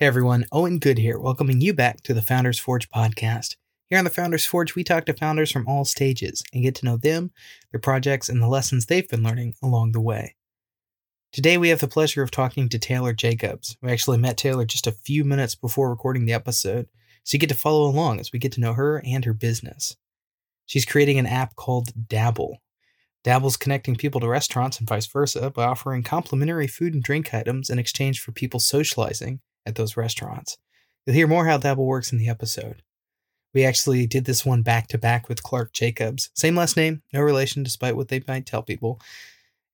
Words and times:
Hey 0.00 0.06
everyone, 0.06 0.46
Owen 0.50 0.78
Goode 0.78 0.96
here, 0.96 1.18
welcoming 1.18 1.60
you 1.60 1.74
back 1.74 2.00
to 2.04 2.14
the 2.14 2.22
Founders 2.22 2.58
Forge 2.58 2.88
podcast. 2.88 3.56
Here 3.90 3.98
on 3.98 4.04
the 4.04 4.10
Founders 4.10 4.46
Forge, 4.46 4.74
we 4.74 4.82
talk 4.82 5.04
to 5.04 5.12
founders 5.12 5.52
from 5.52 5.68
all 5.68 5.84
stages 5.84 6.42
and 6.54 6.62
get 6.62 6.74
to 6.76 6.86
know 6.86 6.96
them, 6.96 7.32
their 7.70 7.80
projects, 7.80 8.30
and 8.30 8.40
the 8.40 8.48
lessons 8.48 8.86
they've 8.86 9.06
been 9.06 9.22
learning 9.22 9.56
along 9.62 9.92
the 9.92 10.00
way. 10.00 10.36
Today, 11.32 11.58
we 11.58 11.68
have 11.68 11.80
the 11.80 11.86
pleasure 11.86 12.22
of 12.22 12.30
talking 12.30 12.70
to 12.70 12.78
Taylor 12.78 13.12
Jacobs. 13.12 13.76
We 13.82 13.92
actually 13.92 14.16
met 14.16 14.38
Taylor 14.38 14.64
just 14.64 14.86
a 14.86 14.92
few 14.92 15.22
minutes 15.22 15.54
before 15.54 15.90
recording 15.90 16.24
the 16.24 16.32
episode, 16.32 16.88
so 17.22 17.34
you 17.34 17.38
get 17.38 17.50
to 17.50 17.54
follow 17.54 17.86
along 17.86 18.20
as 18.20 18.32
we 18.32 18.38
get 18.38 18.52
to 18.52 18.60
know 18.62 18.72
her 18.72 19.02
and 19.04 19.26
her 19.26 19.34
business. 19.34 19.98
She's 20.64 20.86
creating 20.86 21.18
an 21.18 21.26
app 21.26 21.56
called 21.56 22.08
Dabble. 22.08 22.62
Dabble's 23.22 23.58
connecting 23.58 23.96
people 23.96 24.22
to 24.22 24.28
restaurants 24.28 24.78
and 24.78 24.88
vice 24.88 25.06
versa 25.06 25.50
by 25.50 25.66
offering 25.66 26.02
complimentary 26.02 26.68
food 26.68 26.94
and 26.94 27.02
drink 27.02 27.34
items 27.34 27.68
in 27.68 27.78
exchange 27.78 28.22
for 28.22 28.32
people 28.32 28.60
socializing 28.60 29.42
at 29.70 29.76
those 29.76 29.96
restaurants. 29.96 30.58
You'll 31.06 31.16
hear 31.16 31.26
more 31.26 31.46
how 31.46 31.56
Dabble 31.56 31.86
works 31.86 32.12
in 32.12 32.18
the 32.18 32.28
episode. 32.28 32.82
We 33.54 33.64
actually 33.64 34.06
did 34.06 34.26
this 34.26 34.44
one 34.44 34.62
back 34.62 34.88
to 34.88 34.98
back 34.98 35.28
with 35.28 35.42
Clark 35.42 35.72
Jacobs. 35.72 36.30
Same 36.34 36.54
last 36.54 36.76
name, 36.76 37.02
no 37.12 37.20
relation, 37.20 37.62
despite 37.62 37.96
what 37.96 38.08
they 38.08 38.22
might 38.28 38.46
tell 38.46 38.62
people. 38.62 39.00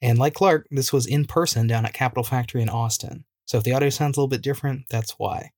And 0.01 0.19
like 0.19 0.35
Clark, 0.35 0.67
this 0.71 0.93
was 0.93 1.07
in 1.07 1.25
person 1.25 1.67
down 1.67 1.85
at 1.85 1.93
Capital 1.93 2.25
Factory 2.25 2.63
in 2.63 2.69
Austin. 2.69 3.25
So 3.47 3.59
if 3.59 3.65
the 3.65 3.73
audio 3.73 3.91
sounds 3.91 4.17
a 4.17 4.21
little 4.21 4.29
bit 4.29 4.43
different, 4.43 4.85
that's 4.89 5.13
why. 5.19 5.51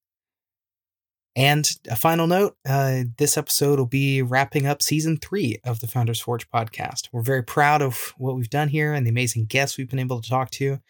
And 1.37 1.71
a 1.89 1.95
final 1.95 2.27
note 2.27 2.57
uh, 2.69 3.05
this 3.17 3.37
episode 3.37 3.79
will 3.79 3.87
be 3.87 4.23
wrapping 4.23 4.67
up 4.67 4.83
season 4.83 5.19
three 5.19 5.59
of 5.65 5.81
the 5.81 5.87
Founders 5.87 6.21
Forge 6.21 6.51
podcast. 6.51 7.09
We're 7.13 7.23
very 7.23 7.45
proud 7.45 7.81
of 7.81 8.13
what 8.19 8.35
we've 8.35 8.51
done 8.51 8.69
here 8.69 8.93
and 8.93 9.07
the 9.07 9.11
amazing 9.11 9.45
guests 9.45 9.79
we've 9.79 9.89
been 9.89 10.01
able 10.01 10.21
to 10.21 10.29
talk 10.29 10.51
to. 10.53 10.81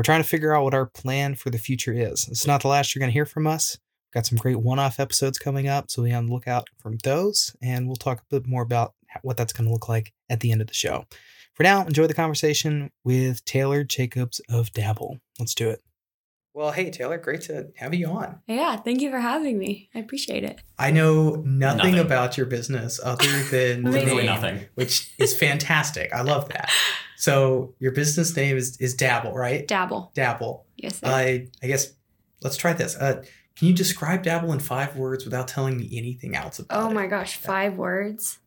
We're 0.00 0.04
trying 0.04 0.22
to 0.22 0.28
figure 0.28 0.56
out 0.56 0.64
what 0.64 0.72
our 0.72 0.86
plan 0.86 1.34
for 1.34 1.50
the 1.50 1.58
future 1.58 1.92
is. 1.92 2.26
It's 2.28 2.46
not 2.46 2.62
the 2.62 2.68
last 2.68 2.94
you're 2.94 3.00
going 3.00 3.10
to 3.10 3.12
hear 3.12 3.26
from 3.26 3.46
us. 3.46 3.76
We've 4.08 4.14
got 4.14 4.24
some 4.24 4.38
great 4.38 4.56
one 4.56 4.78
off 4.78 4.98
episodes 4.98 5.38
coming 5.38 5.68
up, 5.68 5.90
so 5.90 6.02
be 6.02 6.10
on 6.10 6.24
the 6.28 6.32
lookout 6.32 6.68
from 6.78 6.96
those, 7.04 7.54
and 7.60 7.86
we'll 7.86 7.96
talk 7.96 8.20
a 8.22 8.34
bit 8.34 8.46
more 8.46 8.62
about 8.62 8.94
what 9.20 9.36
that's 9.36 9.52
going 9.52 9.66
to 9.66 9.70
look 9.70 9.90
like 9.90 10.14
at 10.30 10.40
the 10.40 10.52
end 10.52 10.62
of 10.62 10.68
the 10.68 10.72
show. 10.72 11.04
For 11.52 11.64
now, 11.64 11.84
enjoy 11.84 12.06
the 12.06 12.14
conversation 12.14 12.90
with 13.04 13.44
Taylor 13.44 13.84
Jacobs 13.84 14.40
of 14.48 14.72
Dabble. 14.72 15.18
Let's 15.38 15.54
do 15.54 15.68
it. 15.68 15.82
Well, 16.54 16.70
hey, 16.72 16.88
Taylor, 16.90 17.18
great 17.18 17.42
to 17.42 17.68
have 17.76 17.92
you 17.92 18.06
on. 18.06 18.40
Yeah, 18.46 18.76
thank 18.76 19.02
you 19.02 19.10
for 19.10 19.20
having 19.20 19.58
me. 19.58 19.90
I 19.94 19.98
appreciate 19.98 20.44
it. 20.44 20.62
I 20.78 20.92
know 20.92 21.42
nothing, 21.44 21.76
Nothing. 21.92 21.98
about 21.98 22.38
your 22.38 22.46
business 22.46 22.98
other 23.04 23.26
than 23.50 23.50
the 23.82 23.90
name, 23.90 23.92
Literally 23.92 24.24
nothing. 24.24 24.60
which 24.76 25.12
is 25.18 25.36
fantastic. 25.36 26.10
I 26.14 26.22
love 26.22 26.48
that. 26.48 26.70
So, 27.20 27.74
your 27.78 27.92
business 27.92 28.34
name 28.34 28.56
is, 28.56 28.78
is 28.78 28.94
Dabble, 28.94 29.34
right? 29.34 29.68
Dabble. 29.68 30.10
Dabble. 30.14 30.64
Yes. 30.78 31.00
sir. 31.00 31.06
I 31.06 31.48
I 31.62 31.66
guess 31.66 31.92
let's 32.40 32.56
try 32.56 32.72
this. 32.72 32.96
Uh, 32.96 33.22
can 33.56 33.68
you 33.68 33.74
describe 33.74 34.22
Dabble 34.22 34.54
in 34.54 34.58
five 34.58 34.96
words 34.96 35.26
without 35.26 35.46
telling 35.46 35.76
me 35.76 35.90
anything 35.92 36.34
else 36.34 36.58
about 36.58 36.80
it? 36.80 36.82
oh 36.86 36.90
it? 36.90 36.94
my 36.94 37.06
gosh, 37.06 37.36
five 37.36 37.74
words. 37.76 38.38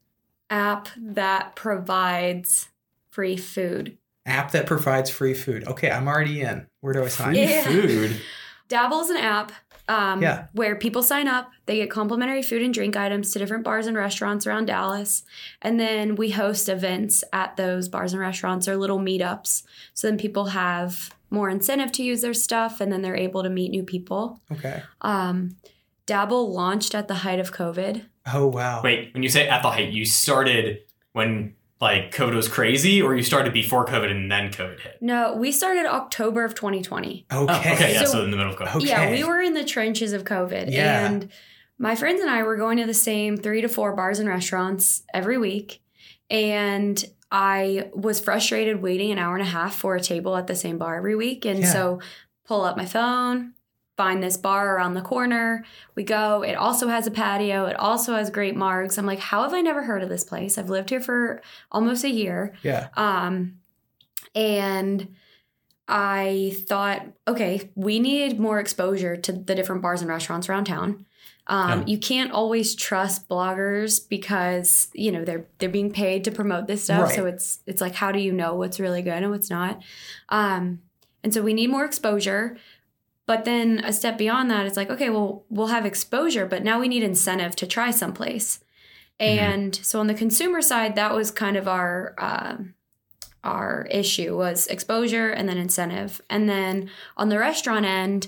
App 0.49 0.87
that 0.97 1.55
provides 1.55 2.69
free 3.11 3.37
food. 3.37 3.99
App 4.25 4.51
that 4.53 4.65
provides 4.65 5.11
free 5.11 5.35
food. 5.35 5.67
Okay, 5.67 5.91
I'm 5.91 6.07
already 6.07 6.41
in. 6.41 6.65
Where 6.81 6.93
do 6.93 7.03
I 7.03 7.09
sign? 7.09 7.33
Free 7.33 7.43
Yeah. 7.43 7.63
food. 7.63 8.21
Dabble 8.69 9.01
is 9.01 9.11
an 9.11 9.17
app 9.17 9.51
um, 9.87 10.21
Yeah. 10.21 10.45
where 10.53 10.75
people 10.75 11.03
sign 11.03 11.27
up. 11.27 11.51
They 11.65 11.77
get 11.77 11.89
complimentary 11.89 12.41
food 12.41 12.61
and 12.61 12.73
drink 12.73 12.95
items 12.95 13.31
to 13.31 13.39
different 13.39 13.63
bars 13.63 13.87
and 13.87 13.97
restaurants 13.97 14.47
around 14.47 14.65
Dallas. 14.67 15.23
And 15.61 15.79
then 15.79 16.15
we 16.15 16.31
host 16.31 16.69
events 16.69 17.23
at 17.33 17.57
those 17.57 17.89
bars 17.89 18.13
and 18.13 18.19
restaurants 18.21 18.67
or 18.67 18.77
little 18.77 18.99
meetups. 18.99 19.63
So 19.93 20.07
then 20.07 20.17
people 20.17 20.45
have 20.47 21.13
more 21.29 21.49
incentive 21.49 21.91
to 21.93 22.03
use 22.03 22.21
their 22.21 22.33
stuff 22.33 22.79
and 22.79 22.91
then 22.91 23.01
they're 23.01 23.15
able 23.15 23.43
to 23.43 23.49
meet 23.49 23.71
new 23.71 23.83
people. 23.83 24.39
Okay. 24.51 24.83
Um, 25.01 25.57
Dabble 26.05 26.51
launched 26.53 26.93
at 26.95 27.07
the 27.07 27.15
height 27.15 27.39
of 27.39 27.51
COVID. 27.53 28.03
Oh 28.33 28.47
wow. 28.47 28.81
Wait, 28.83 29.13
when 29.13 29.23
you 29.23 29.29
say 29.29 29.47
at 29.47 29.61
the 29.63 29.71
height, 29.71 29.91
you 29.91 30.05
started 30.05 30.79
when 31.13 31.55
like 31.83 32.13
COVID 32.15 32.33
was 32.35 32.47
crazy, 32.47 33.01
or 33.01 33.15
you 33.15 33.21
started 33.23 33.53
before 33.53 33.85
COVID 33.85 34.09
and 34.09 34.31
then 34.31 34.51
COVID 34.51 34.79
hit? 34.79 34.97
No, 35.01 35.35
we 35.35 35.51
started 35.51 35.85
October 35.85 36.43
of 36.43 36.55
2020. 36.55 37.25
Okay. 37.31 37.53
Oh, 37.53 37.71
okay, 37.71 37.93
yeah, 37.93 37.99
So- 38.05 38.11
so, 38.13 38.23
in 38.23 38.31
the 38.31 38.37
middle 38.37 38.53
of 38.53 38.59
COVID. 38.59 38.75
Okay. 38.77 38.87
Yeah, 38.87 39.11
we 39.11 39.23
were 39.23 39.39
in 39.41 39.53
the 39.53 39.63
trenches 39.63 40.13
of 40.13 40.23
COVID. 40.23 40.71
Yeah. 40.71 41.05
And 41.07 41.29
my 41.77 41.95
friends 41.95 42.21
and 42.21 42.29
I 42.29 42.43
were 42.43 42.55
going 42.57 42.77
to 42.77 42.85
the 42.85 42.93
same 42.93 43.37
three 43.37 43.61
to 43.61 43.67
four 43.69 43.95
bars 43.95 44.19
and 44.19 44.27
restaurants 44.29 45.03
every 45.13 45.37
week. 45.37 45.81
And 46.29 47.03
I 47.31 47.89
was 47.93 48.19
frustrated 48.19 48.81
waiting 48.81 49.11
an 49.11 49.17
hour 49.19 49.33
and 49.35 49.41
a 49.41 49.49
half 49.49 49.75
for 49.75 49.95
a 49.95 49.99
table 50.01 50.35
at 50.35 50.47
the 50.47 50.55
same 50.55 50.77
bar 50.77 50.95
every 50.97 51.15
week. 51.15 51.45
And 51.45 51.59
Yeah. 51.59 51.71
so 51.71 51.99
pull 52.45 52.61
up 52.61 52.77
my 52.77 52.85
phone, 52.85 53.53
find 53.95 54.23
this 54.23 54.37
bar 54.37 54.75
around 54.75 54.95
the 54.95 55.01
corner. 55.01 55.63
We 55.95 56.03
go. 56.03 56.41
It 56.43 56.55
also 56.55 56.87
has 56.87 57.05
a 57.05 57.11
patio. 57.11 57.65
It 57.65 57.77
also 57.79 58.13
has 58.15 58.29
great 58.29 58.55
margs. 58.55 58.97
I'm 58.97 59.05
like, 59.05 59.19
how 59.19 59.43
have 59.43 59.53
I 59.53 59.61
never 59.61 59.83
heard 59.83 60.01
of 60.01 60.09
this 60.09 60.23
place? 60.23 60.57
I've 60.57 60.69
lived 60.69 60.89
here 60.89 60.99
for 61.01 61.41
almost 61.71 62.03
a 62.03 62.09
year. 62.09 62.53
Yeah. 62.63 62.87
Um, 62.95 63.59
and 64.35 65.15
I 65.87 66.55
thought, 66.67 67.05
okay, 67.27 67.69
we 67.75 67.99
need 67.99 68.39
more 68.39 68.59
exposure 68.59 69.15
to 69.17 69.31
the 69.31 69.53
different 69.53 69.81
bars 69.81 70.01
and 70.01 70.09
restaurants 70.09 70.49
around 70.49 70.65
town. 70.65 71.05
Um, 71.45 71.81
Yeah. 71.81 71.85
You 71.87 71.97
can't 71.97 72.31
always 72.31 72.73
trust 72.73 73.27
bloggers 73.27 74.07
because 74.07 74.87
you 74.93 75.11
know 75.11 75.25
they're 75.25 75.45
they're 75.59 75.69
being 75.69 75.91
paid 75.91 76.23
to 76.23 76.31
promote 76.31 76.67
this 76.67 76.85
stuff. 76.85 77.09
So 77.15 77.25
it's 77.25 77.59
it's 77.67 77.81
like 77.81 77.95
how 77.95 78.11
do 78.13 78.19
you 78.19 78.31
know 78.31 78.55
what's 78.55 78.79
really 78.79 79.01
good 79.01 79.21
and 79.21 79.29
what's 79.29 79.49
not? 79.49 79.83
Um, 80.29 80.81
and 81.21 81.33
so 81.33 81.41
we 81.41 81.53
need 81.53 81.69
more 81.69 81.83
exposure. 81.85 82.57
But 83.25 83.45
then 83.45 83.79
a 83.85 83.93
step 83.93 84.17
beyond 84.17 84.51
that, 84.51 84.65
it's 84.65 84.77
like 84.77 84.89
okay, 84.89 85.09
well 85.09 85.45
we'll 85.49 85.67
have 85.67 85.85
exposure, 85.85 86.45
but 86.45 86.63
now 86.63 86.79
we 86.79 86.87
need 86.87 87.03
incentive 87.03 87.55
to 87.57 87.67
try 87.67 87.91
someplace. 87.91 88.59
Mhm. 89.21 89.25
And 89.37 89.75
so 89.75 89.99
on 89.99 90.07
the 90.07 90.13
consumer 90.13 90.61
side, 90.61 90.95
that 90.95 91.13
was 91.13 91.31
kind 91.31 91.55
of 91.55 91.67
our 91.67 92.15
um, 92.17 92.73
our 93.43 93.87
issue 93.91 94.35
was 94.37 94.67
exposure 94.67 95.29
and 95.29 95.47
then 95.49 95.57
incentive. 95.57 96.21
And 96.29 96.47
then 96.49 96.89
on 97.17 97.29
the 97.29 97.37
restaurant 97.37 97.85
end, 97.85 98.27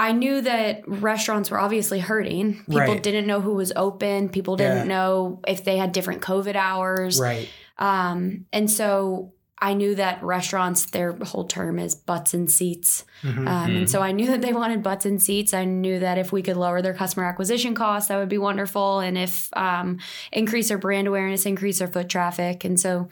I 0.00 0.12
knew 0.12 0.40
that 0.40 0.82
restaurants 0.88 1.50
were 1.50 1.58
obviously 1.60 2.00
hurting. 2.00 2.64
People 2.64 2.78
Right. 2.78 3.02
didn't 3.02 3.26
know 3.26 3.40
who 3.40 3.54
was 3.54 3.70
open. 3.76 4.28
People 4.30 4.56
didn't 4.56 4.78
Yeah. 4.88 4.94
know 4.96 5.40
if 5.46 5.62
they 5.64 5.76
had 5.76 5.92
different 5.92 6.22
COVID 6.22 6.56
hours. 6.56 7.20
Right. 7.20 7.48
Um, 7.78 8.46
and 8.52 8.70
so 8.70 9.34
I 9.60 9.74
knew 9.74 9.94
that 9.96 10.22
restaurants, 10.22 10.86
their 10.86 11.12
whole 11.12 11.44
term 11.44 11.78
is 11.78 11.94
butts 11.94 12.32
and 12.32 12.50
seats. 12.50 13.04
Mhm. 13.22 13.48
Um. 13.48 13.76
And 13.76 13.90
so 13.90 14.00
I 14.00 14.12
knew 14.12 14.26
that 14.28 14.40
they 14.40 14.52
wanted 14.52 14.82
butts 14.82 15.04
and 15.04 15.20
seats. 15.22 15.52
I 15.52 15.64
knew 15.64 15.98
that 15.98 16.16
if 16.18 16.30
we 16.30 16.42
could 16.42 16.56
lower 16.56 16.80
their 16.80 16.94
customer 16.94 17.26
acquisition 17.26 17.74
costs, 17.74 18.08
that 18.08 18.18
would 18.18 18.28
be 18.28 18.38
wonderful. 18.38 19.00
And 19.00 19.18
if 19.18 19.48
um, 19.56 19.98
increase 20.32 20.68
their 20.68 20.78
brand 20.78 21.08
awareness, 21.08 21.44
increase 21.46 21.80
their 21.80 21.88
foot 21.88 22.08
traffic. 22.08 22.64
And 22.64 22.78
so 22.78 23.08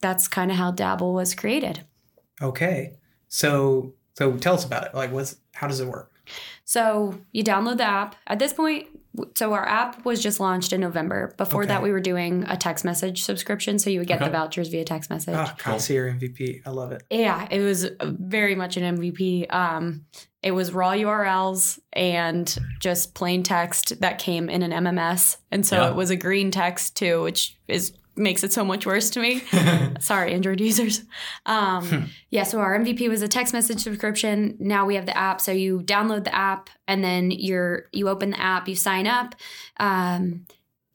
that's 0.00 0.26
kind 0.28 0.50
of 0.50 0.56
how 0.56 0.70
Dabble 0.70 1.12
was 1.12 1.34
created. 1.34 1.84
Okay. 2.40 2.96
So 3.28 3.92
so 4.14 4.36
tell 4.38 4.54
us 4.54 4.64
about 4.64 4.86
it. 4.86 4.94
Like, 4.94 5.12
what's 5.12 5.36
how 5.52 5.66
does 5.68 5.80
it 5.80 5.86
work? 5.88 6.10
So 6.64 7.20
you 7.32 7.44
download 7.44 7.78
the 7.78 7.84
app. 7.84 8.16
At 8.26 8.38
this 8.38 8.52
point, 8.52 8.86
w- 8.86 8.99
so 9.34 9.52
our 9.52 9.66
app 9.66 10.04
was 10.04 10.22
just 10.22 10.38
launched 10.40 10.72
in 10.72 10.80
November. 10.80 11.34
Before 11.36 11.66
that, 11.66 11.82
we 11.82 11.90
were 11.90 12.00
doing 12.00 12.44
a 12.48 12.56
text 12.56 12.84
message 12.84 13.22
subscription. 13.24 13.78
So 13.78 13.90
you 13.90 13.98
would 13.98 14.08
get 14.08 14.20
the 14.20 14.30
vouchers 14.30 14.68
via 14.68 14.84
text 14.84 15.10
message. 15.10 15.34
Ah, 15.34 15.54
Concierge 15.58 16.14
MVP. 16.22 16.62
I 16.64 16.70
love 16.70 16.92
it. 16.92 17.02
Yeah, 17.10 17.46
it 17.50 17.60
was 17.60 17.88
very 18.00 18.54
much 18.54 18.76
an 18.76 18.96
MVP. 18.98 19.52
Um, 19.52 20.04
it 20.42 20.52
was 20.52 20.72
raw 20.72 20.92
URLs 20.92 21.78
and 21.92 22.56
just 22.78 23.14
plain 23.14 23.42
text 23.42 24.00
that 24.00 24.18
came 24.18 24.48
in 24.48 24.62
an 24.62 24.70
MMS, 24.72 25.36
and 25.50 25.66
so 25.66 25.76
Yeah. 25.82 25.90
it 25.90 25.94
was 25.96 26.10
a 26.10 26.16
green 26.16 26.50
text 26.50 26.96
too, 26.96 27.22
which 27.22 27.58
is 27.68 27.92
makes 28.20 28.44
it 28.44 28.52
so 28.52 28.64
much 28.64 28.86
worse 28.86 29.10
to 29.10 29.20
me. 29.20 29.42
Sorry, 30.00 30.32
Android 30.32 30.60
users. 30.60 31.02
Um, 31.46 31.84
Hmm. 31.86 32.04
yeah, 32.30 32.44
so 32.44 32.60
our 32.60 32.78
MVP 32.78 33.08
was 33.08 33.22
a 33.22 33.28
text 33.28 33.52
message 33.52 33.80
subscription. 33.80 34.56
Now 34.60 34.86
we 34.86 34.94
have 34.94 35.06
the 35.06 35.16
app, 35.16 35.40
so 35.40 35.50
you 35.52 35.80
download 35.80 36.24
the 36.24 36.34
app 36.34 36.70
and 36.86 37.02
then 37.02 37.30
you're 37.30 37.86
you 37.92 38.08
open 38.08 38.30
the 38.30 38.40
app, 38.40 38.68
you 38.68 38.76
sign 38.76 39.06
up. 39.06 39.34
Um, 39.78 40.46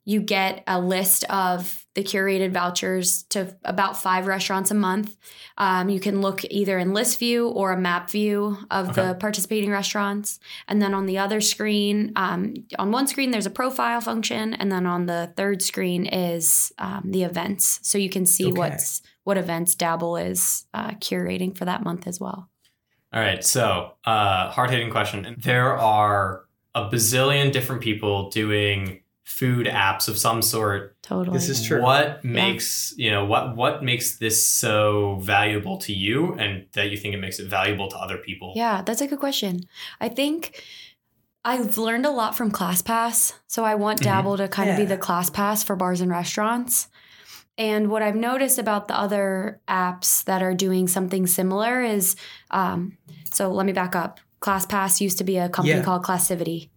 you 0.05 0.21
get 0.21 0.63
a 0.67 0.79
list 0.79 1.23
of 1.25 1.85
the 1.95 2.03
curated 2.03 2.51
vouchers 2.51 3.23
to 3.23 3.55
about 3.63 4.01
five 4.01 4.27
restaurants 4.27 4.69
a 4.69 4.75
month. 4.75 5.17
Um, 5.57 5.89
you 5.89 5.99
can 5.99 6.21
look 6.21 6.43
either 6.45 6.77
in 6.77 6.93
list 6.93 7.17
view 7.17 7.47
or 7.47 7.71
a 7.71 7.79
map 7.79 8.09
view 8.09 8.57
of 8.69 8.93
the 8.95 9.15
participating 9.19 9.71
restaurants. 9.71 10.39
And 10.67 10.81
then 10.81 10.93
on 10.93 11.05
the 11.05 11.17
other 11.17 11.41
screen, 11.41 12.11
um, 12.15 12.53
on 12.77 12.91
one 12.91 13.07
screen, 13.07 13.31
there's 13.31 13.45
a 13.45 13.51
profile 13.51 14.01
function. 14.01 14.53
And 14.53 14.71
then 14.71 14.85
on 14.85 15.05
the 15.05 15.33
third 15.35 15.61
screen 15.61 16.05
is 16.05 16.71
um, 16.77 17.03
the 17.05 17.23
events. 17.23 17.79
So 17.81 17.97
you 17.97 18.09
can 18.09 18.25
see 18.25 18.51
Okay. 18.51 18.59
what's 18.59 19.01
what 19.23 19.37
events 19.37 19.73
Dabble 19.73 20.17
is 20.17 20.65
uh, 20.73 20.91
curating 20.91 21.57
for 21.57 21.65
that 21.65 21.83
month 21.83 22.07
as 22.07 22.19
well. 22.19 22.49
All 23.11 23.21
right, 23.21 23.43
so 23.43 23.93
uh, 24.03 24.51
hard 24.51 24.69
hitting 24.69 24.91
question. 24.91 25.35
There 25.39 25.75
are 25.77 26.45
a 26.75 26.89
bazillion 26.89 27.51
different 27.51 27.81
people 27.81 28.29
doing 28.29 28.99
food 29.25 29.65
apps 29.67 30.07
of 30.07 30.17
some 30.17 30.41
sort. 30.41 30.95
Totally. 31.01 31.35
This 31.37 31.49
is 31.49 31.65
true. 31.65 31.81
What 31.81 32.23
makes 32.23 32.93
you 32.95 33.11
know 33.11 33.25
what 33.25 33.55
what 33.55 33.83
makes 33.83 34.17
this 34.17 34.47
so 34.47 35.19
valuable 35.21 35.77
to 35.79 35.93
you, 35.93 36.33
and 36.35 36.65
that 36.73 36.89
you 36.91 36.97
think 36.97 37.13
it 37.13 37.19
makes 37.19 37.39
it 37.39 37.47
valuable 37.49 37.89
to 37.89 37.97
other 37.97 38.17
people? 38.17 38.53
Yeah, 38.55 38.81
that's 38.83 39.01
a 39.01 39.07
good 39.07 39.19
question. 39.19 39.61
I 39.99 40.09
think 40.09 40.63
I've 41.43 41.77
learned 41.77 42.05
a 42.05 42.11
lot 42.11 42.35
from 42.35 42.51
ClassPass. 42.51 43.33
So 43.47 43.63
I 43.65 43.75
want 43.75 43.99
Mhm. 43.99 44.03
Dabble 44.05 44.37
to 44.37 44.47
kind 44.47 44.69
of 44.69 44.77
be 44.77 44.83
Yeah. 44.83 44.89
the 44.89 44.97
ClassPass 44.97 45.63
for 45.65 45.75
bars 45.75 46.01
and 46.01 46.09
restaurants. 46.09 46.87
And 47.57 47.89
what 47.89 48.01
I've 48.01 48.15
noticed 48.15 48.57
about 48.59 48.87
the 48.87 48.97
other 48.99 49.61
apps 49.67 50.23
that 50.25 50.41
are 50.43 50.53
doing 50.53 50.87
something 50.87 51.25
similar 51.27 51.81
is 51.81 52.15
um, 52.51 52.97
so 53.31 53.51
let 53.51 53.65
me 53.65 53.71
back 53.73 53.95
up. 53.95 54.19
ClassPass 54.41 55.01
used 55.01 55.17
to 55.19 55.23
be 55.23 55.37
a 55.37 55.49
company 55.49 55.77
Yeah. 55.77 55.83
called 55.83 56.03
Classtivity. 56.03 56.69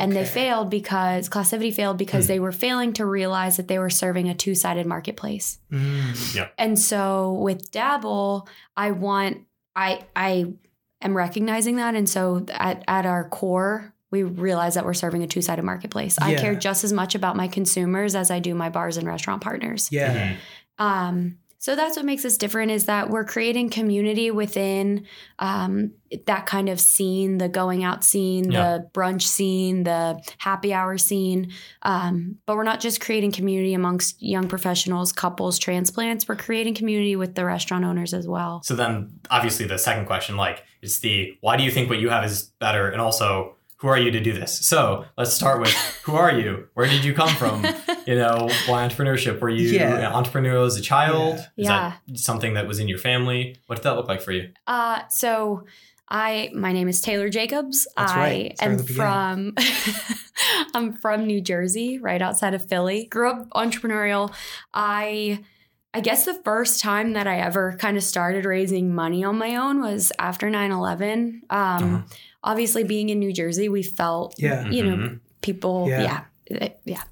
And 0.00 0.12
they 0.12 0.24
failed 0.24 0.70
because 0.70 1.28
Classtivity 1.28 1.72
failed 1.72 1.98
because 1.98 2.24
Hmm. 2.26 2.28
they 2.32 2.40
were 2.40 2.52
failing 2.52 2.92
to 2.94 3.06
realize 3.06 3.56
that 3.56 3.68
they 3.68 3.78
were 3.78 3.90
serving 3.90 4.28
a 4.28 4.34
two 4.34 4.54
sided 4.54 4.86
marketplace. 4.86 5.58
Mm. 5.72 6.48
And 6.58 6.78
so 6.78 7.32
with 7.32 7.70
Dabble, 7.70 8.48
I 8.76 8.90
want 8.92 9.38
I 9.76 10.00
I 10.16 10.52
am 11.02 11.16
recognizing 11.16 11.76
that 11.76 11.94
and 11.94 12.08
so 12.08 12.44
at 12.50 12.82
at 12.88 13.06
our 13.06 13.28
core 13.28 13.94
we 14.10 14.22
realize 14.22 14.74
that 14.74 14.84
we're 14.86 14.94
serving 14.94 15.22
a 15.22 15.26
two-sided 15.26 15.62
marketplace. 15.62 16.18
I 16.18 16.34
care 16.34 16.54
just 16.54 16.82
as 16.82 16.94
much 16.94 17.14
about 17.14 17.36
my 17.36 17.46
consumers 17.46 18.14
as 18.14 18.30
I 18.30 18.38
do 18.38 18.54
my 18.54 18.70
bars 18.70 18.96
and 18.96 19.06
restaurant 19.06 19.42
partners. 19.42 19.90
Yeah. 19.92 20.14
Mhm. 20.14 20.36
Um 20.78 21.38
so 21.60 21.74
that's 21.74 21.96
what 21.96 22.04
makes 22.06 22.24
us 22.24 22.36
different 22.36 22.70
is 22.70 22.86
that 22.86 23.10
we're 23.10 23.24
creating 23.24 23.68
community 23.70 24.30
within 24.30 25.04
um, 25.40 25.92
that 26.26 26.46
kind 26.46 26.68
of 26.68 26.78
scene, 26.80 27.38
the 27.38 27.48
going 27.48 27.82
out 27.84 28.04
scene, 28.04 28.50
Yeah. 28.52 28.78
the 28.78 28.88
brunch 28.94 29.22
scene, 29.22 29.82
the 29.82 30.20
happy 30.38 30.72
hour 30.72 30.96
scene. 30.98 31.50
Um, 31.82 32.36
but 32.46 32.56
we're 32.56 32.62
not 32.62 32.80
just 32.80 33.00
creating 33.00 33.32
community 33.32 33.74
amongst 33.74 34.22
young 34.22 34.46
professionals, 34.48 35.12
couples, 35.12 35.58
transplants. 35.58 36.28
We're 36.28 36.36
creating 36.36 36.74
community 36.74 37.16
with 37.16 37.34
the 37.34 37.44
restaurant 37.44 37.84
owners 37.84 38.14
as 38.14 38.26
well. 38.28 38.62
So 38.62 38.74
then, 38.76 39.18
obviously, 39.30 39.66
the 39.66 39.78
second 39.78 40.06
question, 40.06 40.36
like, 40.36 40.64
is 40.80 41.00
the 41.00 41.36
why 41.40 41.56
do 41.56 41.64
you 41.64 41.70
think 41.72 41.90
what 41.90 41.98
you 41.98 42.08
have 42.10 42.24
is 42.24 42.44
better, 42.60 42.88
and 42.88 43.00
also 43.00 43.56
who 43.78 43.88
are 43.88 43.98
you 43.98 44.10
to 44.10 44.20
do 44.20 44.32
this? 44.32 44.58
So 44.66 45.04
let's 45.16 45.32
start 45.32 45.60
with 45.60 45.72
who 46.04 46.14
are 46.16 46.32
you? 46.32 46.68
Where 46.74 46.86
did 46.86 47.04
you 47.04 47.14
come 47.14 47.34
from? 47.36 47.64
You 48.06 48.16
know, 48.16 48.48
why 48.66 48.86
entrepreneurship? 48.86 49.40
Were 49.40 49.48
you 49.50 49.68
Yeah. 49.70 50.12
entrepreneurial 50.12 50.66
as 50.66 50.76
a 50.76 50.80
child? 50.82 51.38
Yeah. 51.56 51.94
Is 52.06 52.12
that 52.14 52.18
something 52.18 52.54
that 52.54 52.66
was 52.66 52.78
in 52.80 52.88
your 52.88 52.98
family? 52.98 53.56
What 53.66 53.76
did 53.76 53.84
that 53.84 53.94
look 53.96 54.08
like 54.08 54.20
for 54.20 54.32
you? 54.32 54.50
Uh, 54.66 55.00
so 55.08 55.64
I 56.08 56.50
my 56.54 56.72
name 56.72 56.88
is 56.88 57.00
Taylor 57.00 57.28
Jacobs. 57.28 57.86
That's 57.96 58.12
I 58.12 58.16
right. 58.16 58.56
Start 58.58 58.72
am 58.72 58.78
from 58.86 59.54
I'm 60.74 60.92
from 60.94 61.26
New 61.26 61.40
Jersey, 61.40 61.98
right 61.98 62.22
outside 62.22 62.54
of 62.54 62.64
Philly. 62.68 63.06
Grew 63.06 63.30
up 63.30 63.48
entrepreneurial. 63.50 64.32
I 64.72 65.44
I 65.94 66.00
guess 66.00 66.24
the 66.24 66.34
first 66.44 66.80
time 66.82 67.12
that 67.14 67.26
I 67.26 67.38
ever 67.40 67.76
kind 67.78 67.96
of 67.96 68.02
started 68.02 68.44
raising 68.44 68.94
money 68.94 69.24
on 69.24 69.38
my 69.38 69.56
own 69.56 69.80
was 69.80 70.12
after 70.18 70.48
9/11. 70.50 71.42
Um 71.50 71.94
Uh-huh. 71.94 72.02
Obviously 72.50 72.82
being 72.84 73.08
in 73.10 73.18
New 73.18 73.32
Jersey, 73.32 73.68
we 73.68 73.82
felt 73.82 74.34
Yeah. 74.38 74.68
you 74.70 74.82
know 74.86 74.96
Mhm. 74.96 75.20
people 75.42 75.86
Yeah. 75.88 76.02
yeah 76.08 76.20
yeah, 76.50 76.68
yeah. 76.94 77.02